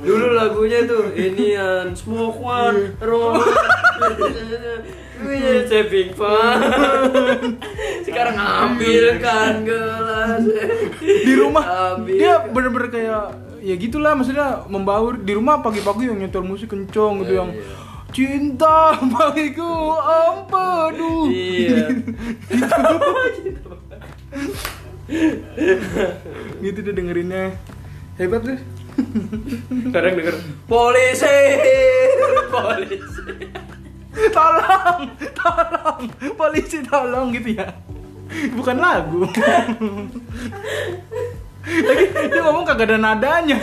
Dulu 0.00 0.26
lagunya 0.34 0.80
tuh 0.84 1.12
ini 1.14 1.54
yang 1.54 1.92
smoke 1.94 2.40
one, 2.40 2.96
roll. 2.98 3.38
Ini 5.20 5.68
saving 5.68 6.16
fun. 6.16 6.58
Sekarang 8.02 8.36
ambilkan 8.36 9.62
gelas. 9.62 10.42
Di 11.00 11.32
rumah 11.36 11.64
Ambil. 11.94 12.16
dia 12.16 12.34
bener-bener 12.48 12.88
kayak 12.88 13.24
ya 13.60 13.74
gitulah 13.76 14.16
maksudnya 14.16 14.64
membaur 14.66 15.20
di 15.20 15.36
rumah 15.36 15.60
pagi-pagi 15.60 16.08
yang 16.08 16.16
nyetel 16.16 16.40
musik 16.40 16.72
kenceng 16.72 17.20
gitu 17.20 17.36
Iya, 17.36 17.40
yang 17.44 17.50
iya. 17.52 17.62
Cinta 18.10 18.94
bagiku 19.12 19.96
ampadu 19.98 21.30
Iya. 21.30 21.88
gitu 26.60 26.78
deh 26.80 26.94
dengerinnya. 26.94 27.54
Hebat 28.14 28.44
deh 28.44 28.60
Kadang 29.90 30.12
denger 30.12 30.36
polisi, 30.68 31.38
polisi. 32.52 33.22
tolong 34.28 35.00
tolong 35.32 36.02
polisi 36.36 36.78
tolong 36.84 37.32
gitu 37.32 37.56
ya. 37.56 37.72
Bukan 38.52 38.76
lagu 38.76 39.24
lagi 41.60 42.04
dia 42.08 42.40
ngomong 42.40 42.64
kagak 42.64 42.88
ada 42.88 42.96
nadanya 42.96 43.60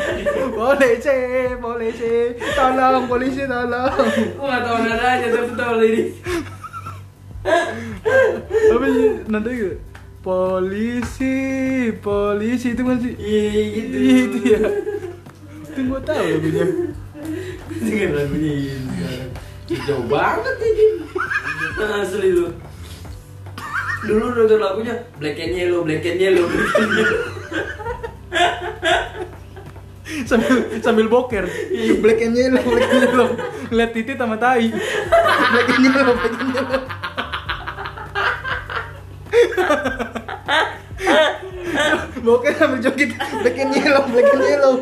polisi 0.54 1.18
polisi 1.58 2.38
tolong 2.54 3.06
polisi 3.10 3.42
tolong 3.50 3.94
Gue 4.38 4.46
gak 4.46 4.62
tau 4.62 4.78
nadanya 4.86 5.28
tapi 5.34 5.52
tau 5.58 5.74
lirik. 5.82 6.10
apa 8.70 8.86
sih 8.92 9.08
nadanya 9.26 9.58
gitu 9.58 9.78
polisi 10.22 11.38
polisi 12.04 12.68
itu 12.76 12.82
kan 12.86 12.98
sih 13.02 13.14
Iya 13.18 13.64
gitu. 13.72 13.96
Iya, 13.98 14.16
itu 14.22 14.38
ya 14.46 14.60
itu 15.78 15.80
gua 15.94 16.02
tahu 16.02 16.26
lagunya 16.26 16.66
Dengar 17.68 18.10
lagunya 18.18 18.52
ini. 18.74 19.78
Jauh 19.86 20.06
banget 20.10 20.56
ini. 20.64 20.88
Asli 21.78 22.30
lu. 22.34 22.50
Dulu 24.08 24.26
denger 24.34 24.58
lagunya 24.58 24.96
Black 25.20 25.38
and 25.38 25.54
Yellow, 25.54 25.84
Black 25.86 26.06
and 26.08 26.18
Yellow, 26.18 26.46
Black 26.48 26.74
and 26.80 26.92
Yellow. 26.98 27.22
sambil 30.30 30.82
sambil 30.84 31.08
boker. 31.08 31.46
Black 32.02 32.22
and 32.24 32.36
yellow 32.36 32.62
black 32.64 32.92
and 32.92 33.02
yellow. 33.04 33.28
Ngeliat 33.72 33.92
titit 33.96 34.18
sama 34.20 34.38
tai. 34.40 34.72
Black 35.52 35.70
and 35.72 35.84
yellow 35.84 36.14
black 36.16 36.36
and 36.36 36.52
yellow. 36.56 36.82
Boker 42.24 42.52
sambil 42.56 42.80
joget. 42.84 43.12
Black 43.16 43.58
and 43.58 43.76
yellow 43.76 44.04
black 44.08 44.30
and 44.32 44.44
yellow. 44.44 44.76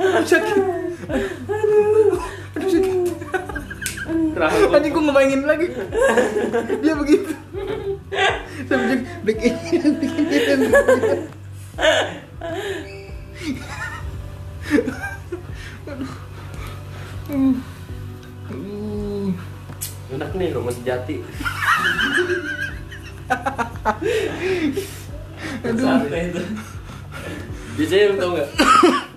Aduh 0.00 0.24
sakit 0.26 0.56
aduh 1.10 2.18
aduh 2.56 2.68
sakit. 2.70 2.94
Anjing 4.40 4.92
gue 4.94 5.02
ngebayangin 5.04 5.42
lagi. 5.44 5.66
Dia 6.80 6.94
begitu 6.96 7.36
Yellow 8.10 8.98
Uh. 17.30 17.54
Enak 20.10 20.30
nih 20.34 20.50
rumah 20.50 20.74
sejati. 20.74 21.22
Santai 25.62 26.22
itu. 26.26 26.42
Biasanya 27.78 28.04
lu 28.04 28.14
tau 28.18 28.30
gak? 28.34 28.48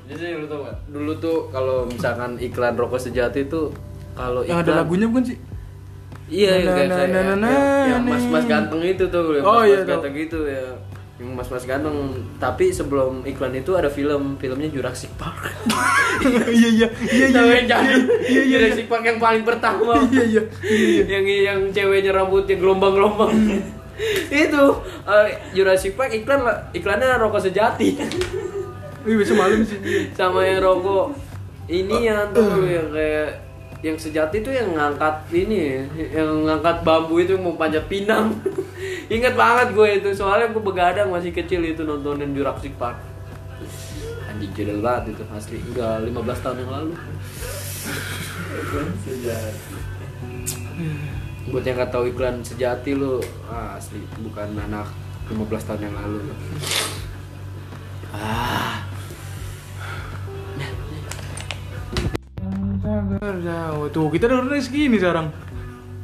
Biasanya 0.05 0.35
lu 0.37 0.45
tau 0.45 0.59
gak? 0.61 0.77
Dulu 0.87 1.11
tuh 1.17 1.37
kalau 1.49 1.89
misalkan 1.89 2.37
iklan 2.37 2.77
rokok 2.77 3.01
sejati 3.01 3.49
tuh 3.49 3.73
kalau 4.13 4.45
Yang 4.45 4.59
ada 4.59 4.63
iklan- 4.69 4.79
lagunya 4.79 5.07
bukan 5.09 5.25
sih? 5.25 5.37
Iya, 6.25 6.51
kayak 6.53 6.63
na, 6.63 6.73
kayak 6.73 6.87
na, 6.87 6.95
na, 6.95 7.19
yang- 7.21 7.37
na, 7.37 7.51
yang 7.85 8.01
nih. 8.01 8.11
mas-mas 8.11 8.45
ganteng 8.45 8.81
itu 8.81 9.03
tuh, 9.05 9.23
yang 9.33 9.43
Oh, 9.43 9.51
mas-mas 9.53 9.67
iya, 9.67 9.77
tahu. 9.77 9.89
ganteng 9.91 10.13
gitu 10.15 10.39
ya. 10.43 10.63
Yang 11.13 11.29
mas-mas 11.31 11.63
ganteng, 11.63 11.95
tapi 12.37 12.65
sebelum 12.69 13.11
iklan 13.23 13.53
itu 13.53 13.71
ada 13.73 13.87
film, 13.87 14.23
filmnya 14.35 14.67
Jurassic 14.67 15.11
Park. 15.13 15.51
Iya 16.23 16.45
iya 16.47 16.69
iya 16.69 16.69
iya 16.69 16.87
iya 17.09 17.27
jadi 17.27 17.49
iya 17.59 17.67
iya 17.67 17.97
iya 18.23 18.43
Jurassic 18.47 18.85
Park 18.87 19.03
yang 19.03 19.19
paling 19.19 19.43
pertama. 19.43 19.97
iya 20.07 20.23
iya 20.23 20.41
iya 20.63 21.03
yang 21.09 21.25
yang 21.25 21.59
ceweknya 21.67 22.13
rambutnya 22.13 22.55
gelombang-gelombang. 22.55 23.33
itu 24.45 24.63
eh, 25.03 25.27
Jurassic 25.51 25.93
Park 25.93 26.13
iklan 26.13 26.39
iklannya 26.71 27.17
rokok 27.17 27.43
sejati. 27.43 27.99
Wih 29.03 29.19
besok 29.19 29.35
malam 29.35 29.59
sih 29.61 29.75
Sama 30.13 30.41
yang 30.41 30.63
rokok 30.63 31.11
ini 31.65 32.07
yang 32.07 32.31
tuh 32.31 32.47
yang 32.63 32.87
kayak 32.87 33.42
yang 33.83 33.99
sejati 33.99 34.39
tuh 34.39 34.55
yang 34.55 34.71
ngangkat 34.71 35.27
ini 35.35 35.83
yang 36.15 36.47
ngangkat 36.47 36.87
bambu 36.87 37.19
itu 37.19 37.35
mau 37.35 37.59
panjat 37.59 37.83
pinang. 37.91 38.31
Ingat 39.15 39.35
banget 39.35 39.75
gue 39.75 39.89
itu 39.99 40.09
soalnya 40.15 40.55
gue 40.55 40.63
begadang 40.63 41.11
masih 41.11 41.35
kecil 41.35 41.59
itu 41.67 41.83
nontonin 41.83 42.31
Jurassic 42.31 42.71
Park. 42.79 42.95
Anjing 44.31 44.55
jadul 44.55 44.79
banget 44.79 45.19
itu 45.19 45.23
asli. 45.35 45.59
Udah 45.75 45.99
15 45.99 46.15
tahun 46.15 46.57
yang 46.63 46.71
lalu. 46.71 46.93
Sejati. 49.03 49.75
buat 51.51 51.67
yang 51.67 51.75
nggak 51.75 51.91
tahu 51.91 52.07
iklan 52.07 52.39
sejati 52.39 52.95
lu 52.95 53.19
ah, 53.51 53.75
asli. 53.75 53.99
Bukan 54.23 54.55
anak 54.63 54.87
15 55.27 55.67
tahun 55.67 55.91
yang 55.91 55.95
lalu. 55.99 56.23
Ah 58.15 58.92
Oh, 62.83 63.87
tuh 63.87 64.11
kita 64.11 64.27
udah 64.27 64.43
udah 64.43 64.59
segini 64.59 64.99
sekarang. 64.99 65.31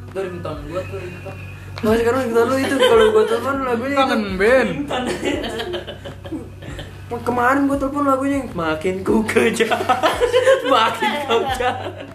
Itu 0.10 0.20
ringtone 0.24 0.62
gua 0.72 0.82
tuh 0.88 1.00
ringtone. 1.00 1.40
Nah 1.80 1.96
sekarang 1.96 2.22
kita 2.28 2.42
lu 2.44 2.56
itu 2.60 2.76
kalau 2.76 3.06
gue 3.08 3.24
telepon 3.24 3.56
lagunya 3.64 3.96
kangen 3.96 4.24
Ben. 4.36 4.68
Kemarin 7.10 7.62
gue 7.72 7.78
telepon 7.80 8.06
lagunya 8.06 8.40
Makin 8.52 9.02
ku 9.02 9.24
kejar 9.26 9.80
Makin 10.68 11.12
kau 11.26 11.42
jahat 11.56 12.06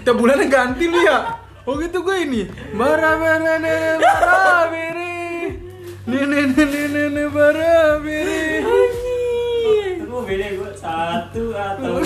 tiap 0.00 0.16
bulannya 0.16 0.48
ganti 0.48 0.88
lu 0.88 0.98
ya. 1.04 1.38
Oh 1.68 1.76
gitu 1.76 2.00
gue 2.00 2.16
ini. 2.24 2.48
Bara 2.72 3.20
bara 3.20 3.60
bara 3.60 4.66
bere 4.72 5.54
nene 6.08 6.50
nene 6.56 6.82
nene 6.88 7.24
bara 7.28 8.00
bere 8.00 8.99
Beda 10.10 10.46
gua 10.58 10.70
satu 10.74 11.54
atau 11.54 12.02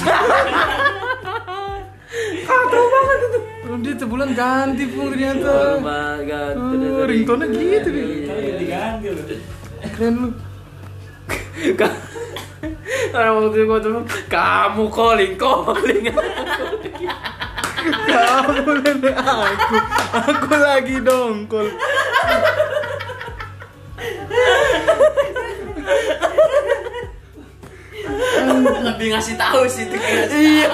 Oh, 3.64 3.80
dia 3.82 3.96
sebulan 3.96 4.36
ganti 4.36 4.84
pun 4.92 5.08
ternyata. 5.10 5.80
Oh, 5.80 7.08
ringtone 7.08 7.48
gitu. 7.48 7.88
Tapi 7.90 8.28
ganti-ganti 8.28 9.06
loh. 9.08 9.24
keren 9.96 10.14
lu. 10.20 10.28
Karena 13.14 13.30
waktu 13.30 13.54
itu 13.54 13.66
gue 13.66 13.78
telepon 13.78 14.04
Kamu 14.26 14.84
calling 14.90 15.38
calling. 15.38 16.04
Kamu 17.84 18.72
nenek 18.84 19.16
aku. 19.18 19.76
Aku 20.14 20.54
lagi 20.54 21.02
dongkol 21.02 21.66
Lebih 28.84 29.06
ngasih 29.14 29.34
tahu 29.36 29.66
sih 29.66 29.84
itu 29.86 29.96
kayak 29.96 30.26
Iya. 30.30 30.70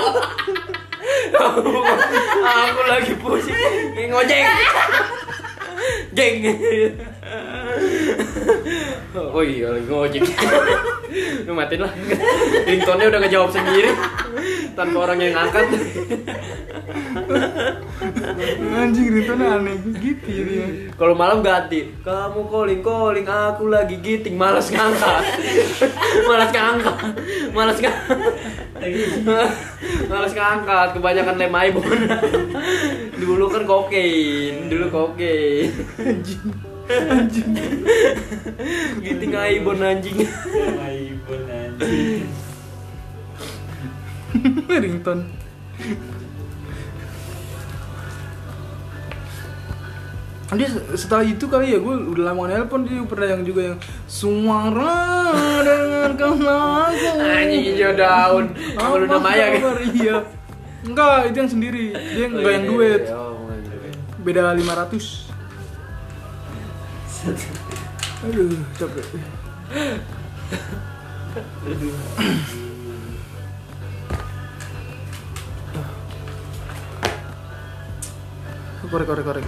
Aku 2.41 2.83
lagi 2.87 3.15
pusing 3.17 3.57
Ngojek 4.11 4.45
Geng. 6.15 6.43
Oh 9.15 9.43
iya 9.43 9.71
lagi 9.75 9.87
ngojek. 9.87 10.23
Lu 11.47 11.53
matiin 11.55 11.83
lah. 11.83 11.93
Ringtone-nya 12.67 13.07
udah 13.11 13.21
ngejawab 13.27 13.51
sendiri. 13.51 13.91
Tanpa 14.75 14.97
orang 15.07 15.19
yang 15.19 15.35
ngangkat. 15.35 15.67
Anjing 18.71 19.07
ringtone 19.13 19.45
aneh 19.45 19.77
gitu 20.01 20.29
ya 20.31 20.67
Kalau 20.95 21.15
malam 21.15 21.43
ganti. 21.43 21.91
Kamu 22.03 22.47
calling 22.51 22.83
calling. 22.83 23.27
Aku 23.27 23.71
lagi 23.71 23.99
giting. 23.99 24.39
Malas 24.39 24.71
ngangkat. 24.71 25.23
Malas 26.27 26.51
ngangkat. 26.55 26.97
Malas 27.55 27.79
ngangkat 27.79 28.70
Malas 30.09 30.33
ngangkat 30.33 30.89
Kebanyakan 30.97 31.37
lem 31.37 31.55
iPhone 31.55 32.03
dulu 33.21 33.53
kan 33.53 33.63
kokain 33.69 34.73
dulu 34.73 34.87
kokain. 34.89 35.69
Anjing 36.01 36.71
anjing 36.91 37.51
gitu 39.05 39.25
ngaibon 39.31 39.79
anjing. 39.79 40.19
iPhone 40.25 41.47
anjing. 41.47 42.27
Ringtone 44.67 45.25
dia 50.59 50.67
setelah 50.99 51.23
itu 51.23 51.47
kali 51.47 51.71
ya 51.71 51.79
gue 51.79 51.95
udah 52.11 52.35
lama 52.35 52.51
nelpon 52.51 52.83
dia 52.83 52.99
pernah 53.07 53.39
yang 53.39 53.43
juga 53.47 53.61
yang 53.71 53.79
suara 54.11 54.99
dengan 55.63 56.11
kenangan 56.19 57.19
anjing 57.23 57.63
hijau 57.71 57.93
daun. 57.95 58.45
Apa 58.75 58.95
lu 58.99 59.07
namanya 59.07 59.47
kan? 59.55 59.79
iya. 59.95 60.27
Enggak 60.83 61.31
itu 61.31 61.37
yang 61.39 61.53
sendiri. 61.55 61.87
Dia 61.95 62.27
enggak 62.27 62.51
yang 62.51 62.67
duet 62.67 63.03
oh 63.15 63.47
bukan 63.47 63.59
duet 63.63 63.95
beda 64.27 64.55
500 64.59 65.31
aduh 68.21 68.53
capek. 68.77 69.07
Korek 78.91 79.07
korek 79.07 79.23
korek 79.23 79.47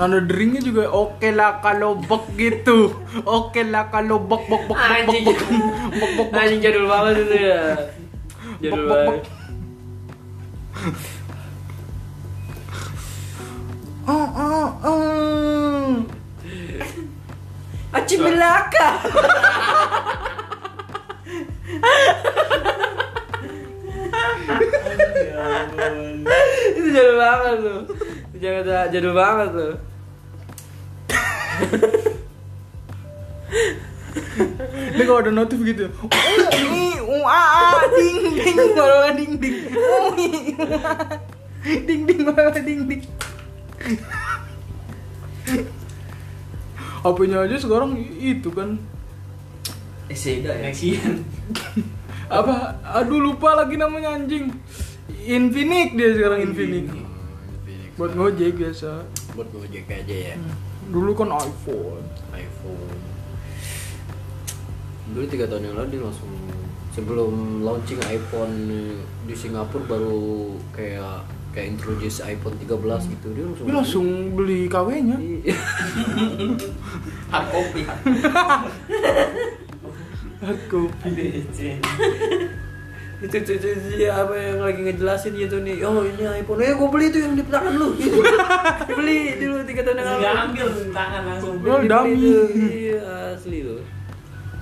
Nada 0.00 0.16
deringnya 0.16 0.64
juga 0.64 0.88
oke 0.88 1.28
lah 1.28 1.60
kalau 1.60 2.00
bek 2.00 2.32
gitu. 2.40 2.96
Oke 3.20 3.68
lah 3.68 3.92
kalau 3.92 4.16
bek 4.16 4.48
bek 4.48 4.72
bek 4.72 4.80
bek 4.80 4.96
Anjing. 5.04 5.28
bek 5.28 5.36
bek 5.36 5.52
bek 5.92 6.32
bek 6.32 6.40
anjing 6.40 6.60
jadul 6.64 6.88
banget 6.88 7.20
itu 7.20 7.36
ya. 7.36 7.60
Jadul 8.64 8.88
Bok, 8.88 8.96
bok, 8.96 9.04
banget 9.04 9.28
Oh 14.08 14.28
oh 14.40 14.68
oh 14.88 15.92
Aci 17.92 18.16
belaka 18.16 18.88
itu 26.80 26.88
jadul 26.88 27.16
banget 27.20 27.54
tuh. 27.60 27.80
Jangan 28.40 28.88
jadul 28.88 29.12
banget 29.12 29.48
tuh 29.52 29.89
Ini 34.90 35.02
kalau 35.06 35.20
ada 35.22 35.32
notif 35.32 35.58
gitu 35.62 35.86
Oh 36.02 36.50
ini 36.56 36.98
uh, 36.98 37.24
ah, 37.24 37.78
ah, 37.78 37.82
ding 37.94 38.16
ding 38.36 38.58
malah 38.74 39.12
ding 39.14 39.32
ding 39.38 39.56
Oh 39.74 40.10
uh, 40.10 40.18
ah. 40.82 41.18
Ding 41.62 42.02
ding 42.08 42.20
malah 42.26 42.52
ding 42.58 42.80
ding 42.90 43.02
HP-nya 47.00 47.48
aja 47.48 47.56
sekarang 47.56 47.96
itu 48.20 48.52
kan 48.52 48.76
eh 50.10 50.18
Seda 50.18 50.52
ya 50.52 50.68
Nexian 50.68 51.24
apa 52.30 52.78
aduh 52.82 53.18
lupa 53.18 53.56
lagi 53.58 53.74
namanya 53.80 54.14
anjing 54.14 54.52
Infinix 55.26 55.96
dia 55.96 56.14
sekarang 56.14 56.50
Infinix 56.50 56.86
buat 57.96 58.12
ngojek 58.14 58.58
biasa 58.58 59.06
buat 59.32 59.48
gojek 59.48 59.88
aja 59.88 60.34
ya 60.34 60.36
dulu 60.90 61.10
kan 61.14 61.30
iPhone. 61.32 62.02
iPhone. 62.34 62.98
Dulu 65.10 65.24
tiga 65.26 65.46
tahun 65.46 65.70
yang 65.70 65.76
lalu 65.78 65.88
dia 65.96 66.02
langsung 66.02 66.30
sebelum 66.90 67.62
launching 67.62 68.02
iPhone 68.10 68.54
di 69.24 69.34
Singapura 69.34 69.86
baru 69.86 70.54
kayak 70.74 71.22
kayak 71.50 71.78
introduce 71.78 72.22
iPhone 72.22 72.54
13 72.58 73.10
gitu. 73.14 73.26
Dia 73.34 73.44
langsung 73.46 73.66
dia 73.66 73.74
langsung 73.74 74.06
beli 74.38 74.70
KW-nya 74.70 75.16
Iya. 75.18 75.58
hard 77.34 77.48
copy. 77.50 77.82
Hard 80.40 80.60
copy 80.70 81.18
itu 83.20 83.36
itu 83.36 83.52
itu 83.52 83.68
dia 84.00 84.16
apa 84.16 84.32
yang 84.32 84.64
lagi 84.64 84.80
ngejelasin 84.80 85.36
gitu 85.36 85.60
nih. 85.60 85.84
Oh 85.84 86.00
ini 86.00 86.24
iPhone. 86.24 86.64
Eh 86.64 86.72
gue 86.72 86.88
beli 86.88 87.12
tuh 87.12 87.20
yang 87.20 87.36
di 87.36 87.44
tangan 87.44 87.76
lu. 87.76 87.92
Gitu. 88.00 88.16
beli 88.96 89.36
dulu 89.36 89.60
tiga 89.68 89.84
tahun 89.84 90.00
yang 90.00 90.08
lalu 90.08 90.20
nggak 90.24 90.36
ambil 90.40 90.66
tangan 90.96 91.22
langsung. 91.28 91.54
Dummy. 91.60 92.16
tuh, 92.16 92.48
iya 92.56 93.00
asli 93.36 93.60
loh. 93.60 93.84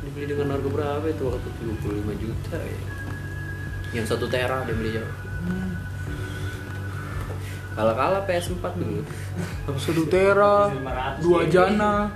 Dibeli 0.03 0.27
dengan 0.27 0.59
harga 0.59 0.69
berapa 0.75 1.07
itu? 1.07 1.23
Waktu 1.23 1.51
75 1.79 2.19
juta 2.19 2.59
ya. 2.59 2.81
Yang 3.95 4.07
satu 4.11 4.27
tera 4.27 4.67
dia 4.67 4.75
beli 4.75 4.91
jauh. 4.99 5.15
Kalah 7.79 7.95
kalah 7.95 8.23
PS4 8.27 8.75
dulu. 8.75 9.07
Satu 9.79 10.03
tera 10.11 10.67
500 10.67 11.23
dua 11.23 11.47
ya. 11.47 11.49
jana. 11.63 12.11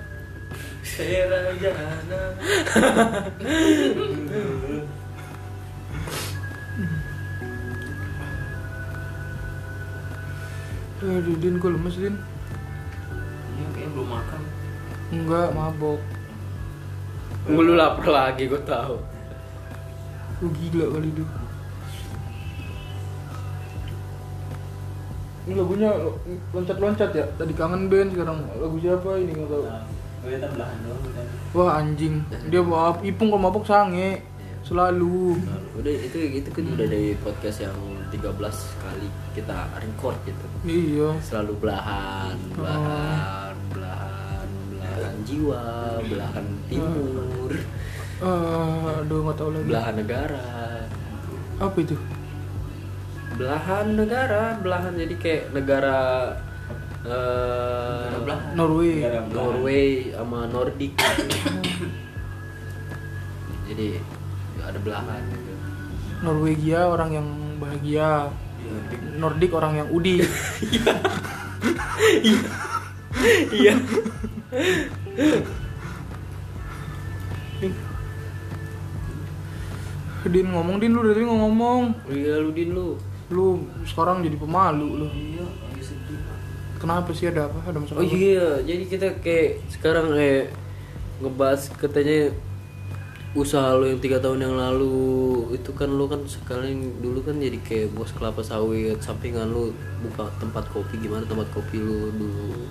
Sera 0.82 1.54
jana 1.62 2.34
Aduh, 11.02 11.34
Din, 11.42 11.58
gue 11.58 11.70
lemes, 11.70 11.98
Din. 11.98 12.14
Iya 13.52 13.66
kayaknya 13.74 13.90
belum 13.90 14.08
makan. 14.08 14.40
Enggak, 15.10 15.48
mabok. 15.50 16.00
Lu 17.50 17.74
lapar 17.74 18.06
lagi 18.06 18.46
gue 18.46 18.62
tahu. 18.62 18.96
Lu 20.42 20.48
gila 20.54 20.86
kali 20.94 21.10
itu 21.10 21.24
Ini 25.42 25.58
lagunya 25.58 25.90
lo- 25.90 26.22
loncat-loncat 26.54 27.10
ya? 27.18 27.26
Tadi 27.34 27.50
kangen 27.58 27.90
band, 27.90 28.14
sekarang 28.14 28.46
lagu 28.62 28.78
siapa 28.78 29.18
ini 29.18 29.34
nggak 29.34 29.50
tahu. 29.50 29.66
Nah, 29.66 29.82
gue 30.22 30.38
belahan 30.38 30.78
doang. 30.86 31.02
Wah 31.50 31.82
anjing, 31.82 32.22
dia 32.46 32.62
bawa 32.62 32.94
ipung 33.02 33.34
kalau 33.34 33.42
mabok 33.42 33.66
sange. 33.66 34.22
Selalu. 34.62 35.34
Udah 35.74 35.92
itu 35.98 36.30
itu 36.30 36.46
kan 36.54 36.62
udah 36.62 36.86
dari 36.86 37.18
podcast 37.18 37.66
yang 37.66 37.74
13 38.12 38.28
kali 38.84 39.08
kita 39.32 39.58
record 39.80 40.16
gitu. 40.28 40.46
Iya. 40.68 41.08
Selalu 41.24 41.52
belahan 41.58 42.36
belahan 42.52 43.56
belahan 43.72 44.48
belahan 44.76 45.16
jiwa 45.24 45.62
belahan 46.04 46.46
timur. 46.68 47.52
Ah, 48.22 49.02
Aduh, 49.02 49.18
nggak 49.26 49.36
tahu 49.40 49.50
lagi. 49.56 49.66
Belahan 49.66 49.94
negara. 49.96 50.46
Apa 51.58 51.78
itu? 51.80 51.96
belahan 53.32 53.96
negara 53.96 54.60
belahan 54.60 54.92
jadi 54.92 55.14
kayak 55.16 55.44
negara 55.56 55.96
eh, 57.02 58.12
Negara 58.12 58.22
belahan. 58.28 58.52
Norway. 58.54 58.92
Negara. 59.00 59.20
Norway 59.32 59.88
sama 60.12 60.40
Nordic. 60.52 60.92
Jadi 63.72 63.88
ada 64.60 64.78
belahan. 64.78 65.22
Gitu. 65.32 65.52
Norwegia 66.22 66.86
orang 66.86 67.10
yang 67.10 67.28
bahagia. 67.62 68.34
Nordik 69.18 69.54
orang 69.54 69.78
yang 69.78 69.88
udi. 69.94 70.26
Iya. 73.52 73.74
Din 80.26 80.48
ngomong 80.54 80.78
Din 80.82 80.94
lu 80.94 81.02
dari 81.06 81.22
tadi 81.22 81.26
ngomong. 81.26 81.82
Iya 82.10 82.42
lu 82.42 82.50
din 82.50 82.74
lu. 82.74 82.98
Lu 83.30 83.66
sekarang 83.86 84.26
jadi 84.26 84.36
pemalu 84.36 85.06
lu. 85.06 85.06
Iya, 85.10 85.46
sedih. 85.82 86.18
Kenapa 86.78 87.10
sih 87.14 87.30
ada 87.30 87.46
apa? 87.46 87.58
Ada 87.70 87.78
masalah 87.78 88.02
Oh 88.02 88.06
iya, 88.06 88.58
jadi 88.66 88.84
kita 88.90 89.06
kayak 89.22 89.62
sekarang 89.70 90.10
kayak 90.10 90.50
ngebahas 91.22 91.70
katanya 91.78 92.34
usaha 93.32 93.72
lo 93.72 93.88
yang 93.88 93.96
tiga 93.96 94.20
tahun 94.20 94.44
yang 94.44 94.56
lalu 94.60 95.56
itu 95.56 95.72
kan 95.72 95.88
lo 95.88 96.04
kan 96.04 96.20
sekarang 96.28 97.00
dulu 97.00 97.24
kan 97.24 97.40
jadi 97.40 97.56
kayak 97.64 97.96
bos 97.96 98.12
kelapa 98.12 98.44
sawit 98.44 99.00
sampingan 99.00 99.48
lo 99.48 99.72
buka 100.04 100.28
tempat 100.36 100.68
kopi 100.68 101.00
gimana 101.00 101.24
tempat 101.24 101.48
kopi 101.56 101.80
lo 101.80 102.12
dulu? 102.12 102.68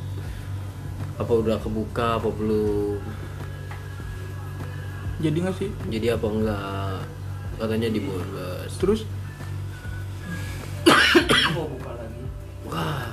Apa 1.17 1.33
udah 1.33 1.57
kebuka 1.57 2.21
apa 2.21 2.29
belum? 2.29 3.01
Jadi 5.21 5.37
nggak 5.37 5.57
sih? 5.57 5.69
jadi 5.89 6.17
apa 6.17 6.25
enggak 6.29 6.97
katanya 7.61 7.89
di 7.93 8.01
bonus 8.01 8.73
Terus 8.77 9.01
Mau 11.53 11.67
buka 11.67 11.91
lagi. 11.93 12.21
wah. 12.65 13.05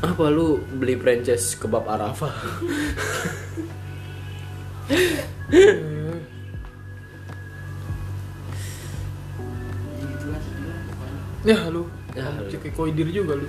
Apa 0.00 0.24
lu 0.30 0.58
beli 0.78 0.94
franchise 0.98 1.54
kebab 1.54 1.86
Arafah 1.86 2.34
ya 11.46 11.58
lu 11.70 11.86
Ya, 12.10 12.26
lu. 12.26 12.50
cek 12.50 12.74
koidir 12.74 13.06
juga 13.14 13.38
lu. 13.38 13.46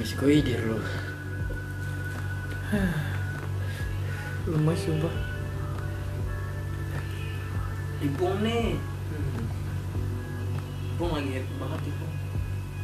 Kasih 0.00 0.16
koidir 0.16 0.60
lo 0.64 0.80
lemes 4.46 4.78
sumpah. 4.78 5.14
Ipung 7.98 8.36
nih. 8.46 8.78
Ipung 10.94 11.10
lagi 11.12 11.30
happy 11.34 11.54
banget 11.58 11.80
Ipung. 11.90 12.12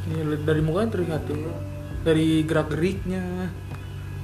Iya, 0.02 0.22
lihat 0.26 0.42
dari 0.42 0.60
mukanya 0.60 0.90
terlihat 0.90 1.22
tuh 1.30 1.54
dari 2.02 2.42
gerak 2.42 2.74
geriknya 2.74 3.22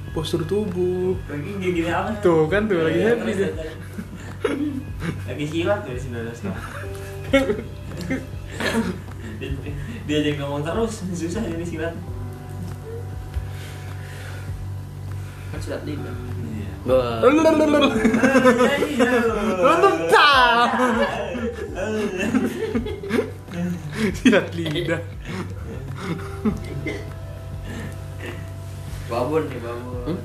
postur 0.09 0.41
tubuh 0.43 1.13
Lagi 1.25 1.51
gini 1.55 1.85
apa? 1.85 2.11
tuh 2.19 2.45
kan 2.45 2.65
tuh 2.65 2.79
lagi 2.79 2.97
Iya, 2.97 3.13
happy 3.13 3.23
terus, 3.27 3.37
dia 3.37 3.49
terus. 3.51 3.73
Lagi 5.25 5.45
silat 5.45 5.79
tuh 5.83 5.91
di 5.91 6.01
19 6.01 6.15
tahun. 6.39 6.55
dia, 10.03 10.15
aja 10.17 10.29
ngomong 10.37 10.61
terus 10.61 10.93
susah 11.07 11.41
jadi 11.41 11.63
silat. 11.63 11.93
kan 15.49 15.59
silat 15.59 15.81
lidah 15.83 16.15
Iya. 16.39 16.69
Silat 24.13 24.47
lidah 24.53 25.01
Babon 29.09 29.41
nih 29.49 29.57
babon. 29.57 30.01
Hmm? 30.05 30.19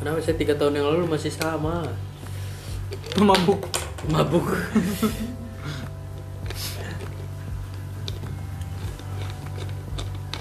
Kenapa 0.00 0.24
saya 0.24 0.36
tiga 0.40 0.56
tahun 0.56 0.80
yang 0.80 0.88
lalu 0.88 1.04
masih 1.04 1.28
sama 1.28 1.84
mabuk 3.20 3.68
mabuk? 4.08 4.48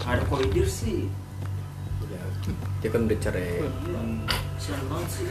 Ada 0.08 0.24
kolidir 0.32 0.68
sih. 0.68 1.12
Udah, 2.00 2.24
dia 2.80 2.90
kan 2.92 3.12
udah 3.12 3.20
cerai. 3.20 3.64
Sial 4.56 4.84
banget 4.88 5.10
sih. 5.12 5.28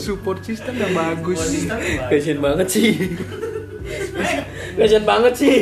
support 0.00 0.40
system 0.46 0.78
yang 0.78 0.94
bagus 0.96 1.40
Kasian 2.08 2.40
banget 2.40 2.68
sih. 2.72 2.96
Kasian 4.80 5.04
banget 5.04 5.32
sih. 5.36 5.60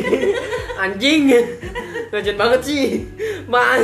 Anjing. 0.79 1.35
Kasian 2.09 2.35
banget 2.35 2.61
sih. 2.63 2.85
Man. 3.45 3.81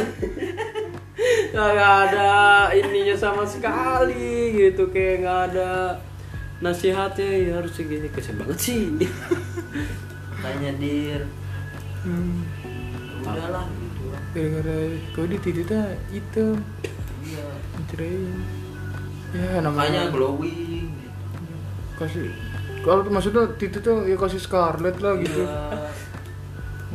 Gak 1.51 1.77
ada 2.09 2.31
ininya 2.71 3.15
sama 3.15 3.45
sekali 3.45 4.51
gitu 4.53 4.89
kayak 4.89 5.23
nggak 5.23 5.41
ada 5.49 5.95
nasihatnya 6.57 7.29
ya 7.31 7.51
harus 7.55 7.71
segini 7.71 8.09
kasian 8.09 8.35
banget 8.35 8.57
sih. 8.59 8.81
Tanya 10.37 10.71
dir. 10.75 11.21
Hmm, 12.01 12.45
Udahlah 13.19 13.65
gitu. 13.65 14.03
gara-gara 14.29 14.77
kau 15.11 15.25
di 15.25 15.37
titiknya 15.39 15.81
hitam 16.07 16.53
Iya. 17.25 17.47
dicerain 17.75 18.37
ya 19.33 19.57
namanya 19.57 20.13
glowing. 20.13 20.85
gitu. 20.85 21.53
kasih 21.97 22.29
kalau 22.85 23.01
maksudnya 23.09 23.49
titik 23.57 23.81
tuh 23.81 24.05
ya 24.05 24.13
kasih 24.13 24.37
scarlet 24.37 24.93
lah 25.01 25.17
gitu 25.17 25.41
Iya. 25.41 25.89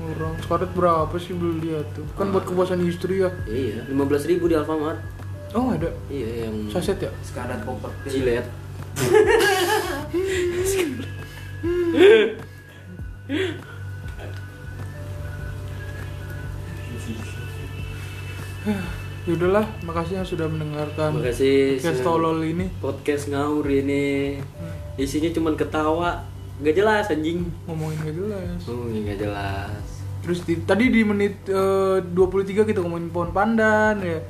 Orang 0.00 0.34
scarlet 0.40 0.72
berapa 0.72 1.14
sih 1.20 1.36
beli 1.36 1.68
dia 1.68 1.84
tuh? 1.92 2.08
Kan 2.16 2.32
buat 2.32 2.48
kepuasan 2.48 2.80
istri 2.88 3.20
ya. 3.22 3.30
Iya, 3.44 3.84
15.000 3.92 4.32
ribu 4.32 4.48
di 4.48 4.56
Alfamart. 4.56 4.98
oh 5.52 5.74
ada? 5.74 5.90
Iya, 6.06 6.46
yang 6.46 6.70
saset 6.70 7.02
ya? 7.02 7.10
Scarlet 7.26 7.58
Popper 7.66 7.90
Pill. 8.06 8.22
Jilet. 8.22 8.46
ya 19.28 19.32
udahlah 19.36 19.66
makasih 19.86 20.20
yang 20.20 20.28
sudah 20.28 20.46
mendengarkan 20.48 21.20
Makasih 21.20 21.78
podcast 21.78 22.00
tolol 22.02 22.38
ini. 22.44 22.66
Podcast 22.80 23.24
ngaur 23.30 23.66
ini. 23.68 24.40
Isinya 24.96 25.30
cuman 25.32 25.54
ketawa. 25.56 26.24
Gak 26.60 26.76
jelas 26.76 27.08
anjing. 27.08 27.48
Ngomongin 27.64 27.98
gak 28.04 28.16
jelas. 28.16 28.60
Oh 28.68 28.84
ini 28.90 29.08
gak 29.08 29.20
jelas 29.24 29.89
terus 30.20 30.38
di- 30.42 30.60
tadi 30.60 30.88
di 30.88 31.00
menit 31.02 31.46
eh, 31.46 31.98
23 32.04 32.14
kita 32.64 32.80
ngomongin 32.80 33.08
pohon 33.08 33.30
pandan 33.30 33.98
ya. 34.00 34.20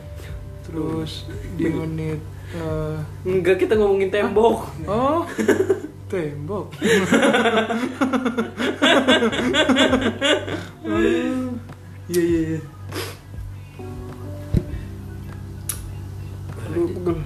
Terus 0.63 1.27
di 1.55 1.67
menit 1.67 2.21
eh, 2.53 2.97
enggak 3.25 3.59
kita 3.59 3.75
ngomongin 3.75 4.09
tembok. 4.09 4.71
Oh 4.87 5.27
tembok? 6.07 6.75
Oh, 10.83 10.99
iya 12.09 12.21
iya 12.21 12.41
iya. 12.51 12.61
Aduh, 16.67 16.87
pegel. 16.89 17.17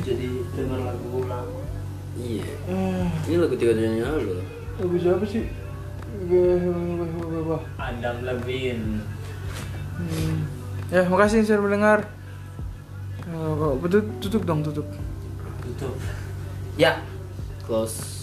Jadi 0.00 0.26
denger 0.54 0.80
lagu 0.80 1.06
ulang. 1.18 1.48
iya. 2.16 2.46
Ah, 2.64 3.08
ini 3.26 3.36
lagu 3.36 3.54
tiga 3.54 3.74
tahun 3.74 3.98
yang 3.98 4.06
lalu. 4.06 4.40
Lagu 4.78 4.96
siapa 4.96 5.24
sih? 5.26 5.44
Adam 7.78 8.16
Levine. 8.22 9.02
Hmm. 9.98 10.36
Ya, 10.90 11.06
makasih 11.06 11.42
yang 11.42 11.46
sudah 11.46 11.62
mendengar. 11.62 11.98
Kok 13.30 13.74
betul 13.82 14.02
tutup 14.18 14.42
dong, 14.42 14.60
tutup. 14.66 14.86
Tutup. 15.62 15.94
Ya. 16.74 16.98
close 17.66 18.20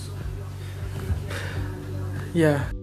Ya. 2.35 2.76